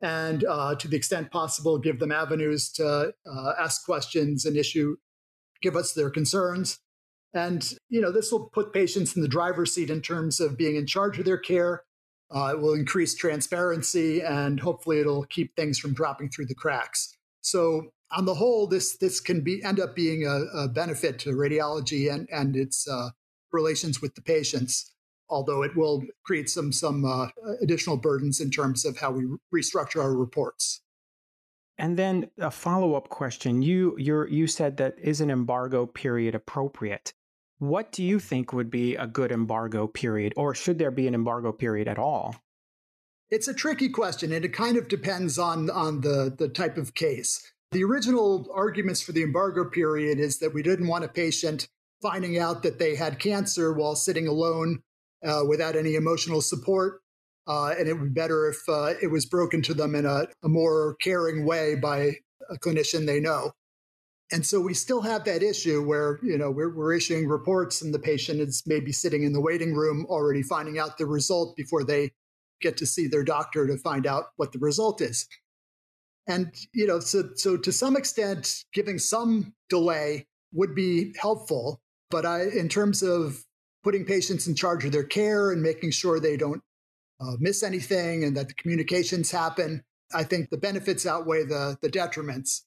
and 0.00 0.44
uh, 0.44 0.74
to 0.76 0.88
the 0.88 0.96
extent 0.96 1.30
possible, 1.30 1.78
give 1.78 1.98
them 1.98 2.12
avenues 2.12 2.70
to 2.72 3.12
uh, 3.30 3.52
ask 3.58 3.84
questions 3.84 4.44
and 4.44 4.56
issue, 4.56 4.96
give 5.62 5.76
us 5.76 5.92
their 5.92 6.10
concerns. 6.10 6.78
And, 7.34 7.74
you 7.88 8.00
know, 8.00 8.12
this 8.12 8.32
will 8.32 8.48
put 8.48 8.72
patients 8.72 9.14
in 9.16 9.22
the 9.22 9.28
driver's 9.28 9.74
seat 9.74 9.90
in 9.90 10.00
terms 10.00 10.40
of 10.40 10.56
being 10.56 10.76
in 10.76 10.86
charge 10.86 11.18
of 11.18 11.24
their 11.24 11.38
care. 11.38 11.82
Uh, 12.34 12.52
it 12.54 12.60
will 12.60 12.74
increase 12.74 13.14
transparency 13.14 14.20
and 14.20 14.60
hopefully 14.60 15.00
it'll 15.00 15.24
keep 15.24 15.54
things 15.56 15.78
from 15.78 15.94
dropping 15.94 16.30
through 16.30 16.46
the 16.46 16.54
cracks. 16.54 17.16
So 17.40 17.90
on 18.12 18.24
the 18.24 18.34
whole, 18.34 18.66
this 18.66 18.96
this 18.98 19.20
can 19.20 19.42
be 19.42 19.62
end 19.62 19.80
up 19.80 19.94
being 19.94 20.26
a, 20.26 20.64
a 20.64 20.68
benefit 20.68 21.18
to 21.20 21.30
radiology 21.30 22.12
and 22.12 22.28
and 22.30 22.56
its 22.56 22.86
uh, 22.88 23.10
relations 23.52 24.02
with 24.02 24.14
the 24.14 24.22
patients 24.22 24.90
although 25.28 25.62
it 25.62 25.76
will 25.76 26.04
create 26.24 26.48
some 26.50 26.72
some 26.72 27.04
uh, 27.04 27.28
additional 27.60 27.96
burdens 27.96 28.40
in 28.40 28.50
terms 28.50 28.84
of 28.84 28.98
how 28.98 29.10
we 29.10 29.26
restructure 29.54 30.02
our 30.02 30.14
reports. 30.14 30.80
And 31.78 31.96
then 31.96 32.30
a 32.38 32.50
follow 32.50 32.94
up 32.94 33.08
question: 33.08 33.62
you 33.62 33.94
you 33.98 34.26
you 34.26 34.46
said 34.46 34.76
that 34.78 34.96
is 34.98 35.20
an 35.20 35.30
embargo 35.30 35.86
period 35.86 36.34
appropriate? 36.34 37.12
What 37.58 37.92
do 37.92 38.04
you 38.04 38.20
think 38.20 38.52
would 38.52 38.70
be 38.70 38.94
a 38.94 39.06
good 39.06 39.32
embargo 39.32 39.86
period, 39.86 40.32
or 40.36 40.54
should 40.54 40.78
there 40.78 40.90
be 40.90 41.06
an 41.08 41.14
embargo 41.14 41.52
period 41.52 41.88
at 41.88 41.98
all? 41.98 42.36
It's 43.30 43.48
a 43.48 43.54
tricky 43.54 43.88
question, 43.88 44.32
and 44.32 44.44
it 44.44 44.52
kind 44.52 44.76
of 44.76 44.88
depends 44.88 45.38
on 45.38 45.70
on 45.70 46.00
the 46.00 46.34
the 46.36 46.48
type 46.48 46.76
of 46.76 46.94
case. 46.94 47.52
The 47.70 47.84
original 47.84 48.48
arguments 48.52 49.02
for 49.02 49.12
the 49.12 49.22
embargo 49.22 49.68
period 49.68 50.18
is 50.18 50.38
that 50.38 50.54
we 50.54 50.62
didn't 50.62 50.88
want 50.88 51.04
a 51.04 51.08
patient 51.08 51.68
finding 52.00 52.38
out 52.38 52.62
that 52.62 52.78
they 52.78 52.94
had 52.94 53.18
cancer 53.18 53.72
while 53.72 53.94
sitting 53.94 54.26
alone 54.26 54.82
uh, 55.26 55.42
without 55.48 55.76
any 55.76 55.94
emotional 55.94 56.40
support. 56.40 57.00
Uh, 57.46 57.74
and 57.78 57.88
it 57.88 57.94
would 57.94 58.14
be 58.14 58.20
better 58.20 58.48
if 58.48 58.58
uh, 58.68 58.92
it 59.02 59.10
was 59.10 59.24
broken 59.24 59.62
to 59.62 59.72
them 59.72 59.94
in 59.94 60.04
a, 60.04 60.26
a, 60.44 60.48
more 60.48 60.96
caring 61.00 61.46
way 61.46 61.74
by 61.74 62.12
a 62.50 62.58
clinician 62.58 63.06
they 63.06 63.20
know. 63.20 63.52
And 64.30 64.44
so 64.44 64.60
we 64.60 64.74
still 64.74 65.00
have 65.00 65.24
that 65.24 65.42
issue 65.42 65.82
where 65.82 66.18
you 66.22 66.36
know 66.36 66.50
we're, 66.50 66.74
we're 66.74 66.92
issuing 66.92 67.26
reports 67.26 67.80
and 67.80 67.94
the 67.94 67.98
patient 67.98 68.40
is 68.40 68.62
maybe 68.66 68.92
sitting 68.92 69.22
in 69.22 69.32
the 69.32 69.40
waiting 69.40 69.74
room 69.74 70.04
already 70.10 70.42
finding 70.42 70.78
out 70.78 70.98
the 70.98 71.06
result 71.06 71.56
before 71.56 71.84
they 71.84 72.10
get 72.60 72.76
to 72.76 72.86
see 72.86 73.06
their 73.06 73.24
doctor 73.24 73.66
to 73.66 73.78
find 73.78 74.06
out 74.06 74.26
what 74.36 74.52
the 74.52 74.58
result 74.58 75.00
is. 75.00 75.26
And 76.26 76.54
you 76.74 76.86
know, 76.86 77.00
so 77.00 77.30
so 77.36 77.56
to 77.56 77.72
some 77.72 77.96
extent, 77.96 78.64
giving 78.74 78.98
some 78.98 79.54
delay 79.70 80.26
would 80.52 80.74
be 80.74 81.14
helpful. 81.18 81.80
But 82.10 82.26
I, 82.26 82.42
in 82.44 82.68
terms 82.68 83.02
of 83.02 83.42
putting 83.82 84.04
patients 84.04 84.46
in 84.46 84.54
charge 84.54 84.84
of 84.84 84.92
their 84.92 85.04
care 85.04 85.50
and 85.50 85.62
making 85.62 85.90
sure 85.90 86.20
they 86.20 86.36
don't 86.36 86.62
uh, 87.20 87.32
miss 87.38 87.62
anything 87.62 88.24
and 88.24 88.36
that 88.36 88.48
the 88.48 88.54
communications 88.54 89.30
happen. 89.30 89.82
I 90.14 90.24
think 90.24 90.50
the 90.50 90.56
benefits 90.56 91.06
outweigh 91.06 91.44
the, 91.44 91.76
the 91.82 91.88
detriments. 91.88 92.62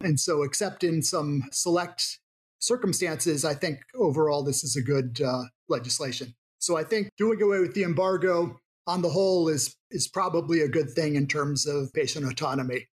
And 0.00 0.18
so, 0.18 0.42
except 0.42 0.84
in 0.84 1.02
some 1.02 1.44
select 1.52 2.18
circumstances, 2.58 3.44
I 3.44 3.54
think 3.54 3.78
overall 3.94 4.42
this 4.42 4.64
is 4.64 4.76
a 4.76 4.82
good 4.82 5.20
uh, 5.24 5.44
legislation. 5.68 6.34
So 6.58 6.76
I 6.76 6.84
think 6.84 7.10
doing 7.18 7.42
away 7.42 7.60
with 7.60 7.74
the 7.74 7.82
embargo 7.84 8.58
on 8.86 9.02
the 9.02 9.08
whole 9.08 9.48
is 9.48 9.76
is 9.90 10.08
probably 10.08 10.60
a 10.60 10.68
good 10.68 10.90
thing 10.90 11.14
in 11.14 11.26
terms 11.26 11.66
of 11.66 11.92
patient 11.92 12.26
autonomy. 12.26 12.86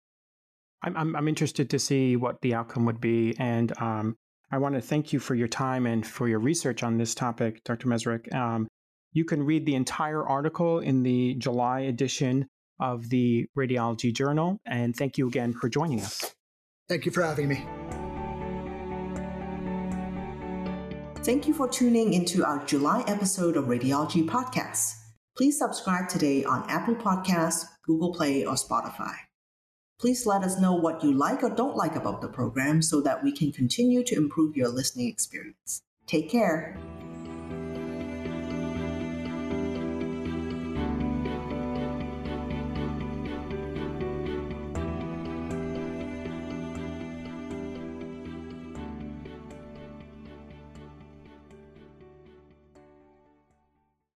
I'm 0.84 1.16
I'm, 1.16 1.28
interested 1.28 1.70
to 1.70 1.80
see 1.80 2.16
what 2.16 2.42
the 2.42 2.54
outcome 2.56 2.86
would 2.86 3.00
be, 3.00 3.36
and 3.38 3.72
um, 3.80 4.18
I 4.52 4.58
want 4.58 4.76
to 4.76 4.82
thank 4.82 5.14
you 5.14 5.20
for 5.20 5.34
your 5.34 5.48
time 5.48 5.86
and 5.86 6.06
for 6.06 6.28
your 6.28 6.40
research 6.40 6.84
on 6.84 6.98
this 6.98 7.16
topic, 7.16 7.64
Dr. 7.64 7.88
Mezrich. 7.88 8.34
Um, 8.36 8.68
you 9.14 9.24
can 9.24 9.44
read 9.44 9.66
the 9.66 9.76
entire 9.76 10.26
article 10.26 10.80
in 10.80 11.04
the 11.04 11.36
July 11.36 11.82
edition 11.82 12.48
of 12.80 13.10
the 13.10 13.46
Radiology 13.58 14.14
Journal, 14.14 14.60
and 14.66 14.96
thank 14.96 15.18
you 15.18 15.28
again 15.28 15.54
for 15.54 15.70
joining 15.70 16.02
us. 16.02 16.34
Thank 16.90 17.06
you 17.06 17.12
for 17.12 17.24
having 17.24 17.48
me. 17.48 17.66
Thank 21.24 21.48
you 21.48 21.54
for 21.54 21.70
tuning 21.70 22.14
into 22.14 22.44
our 22.44 22.66
July 22.66 23.04
episode 23.08 23.56
of 23.56 23.66
Radiology 23.66 24.26
Podcasts. 24.28 24.96
Please 25.38 25.58
subscribe 25.58 26.10
today 26.10 26.44
on 26.44 26.70
Apple 26.70 26.96
Podcasts, 26.96 27.66
Google 27.86 28.14
Play, 28.14 28.44
or 28.44 28.56
Spotify. 28.56 29.14
Please 30.02 30.26
let 30.26 30.44
us 30.44 30.60
know 30.60 30.74
what 30.74 31.04
you 31.04 31.14
like 31.14 31.44
or 31.44 31.50
don't 31.52 31.76
like 31.76 31.96
about 31.96 32.22
the 32.22 32.28
program 32.28 32.82
so 32.82 33.02
that 33.02 33.24
we 33.24 33.32
can 33.32 33.52
continue 33.52 34.04
to 34.04 34.16
improve 34.16 34.58
your 34.58 34.68
listening 34.68 35.08
experience. 35.08 35.84
Take 36.08 36.28
care. 36.28 36.76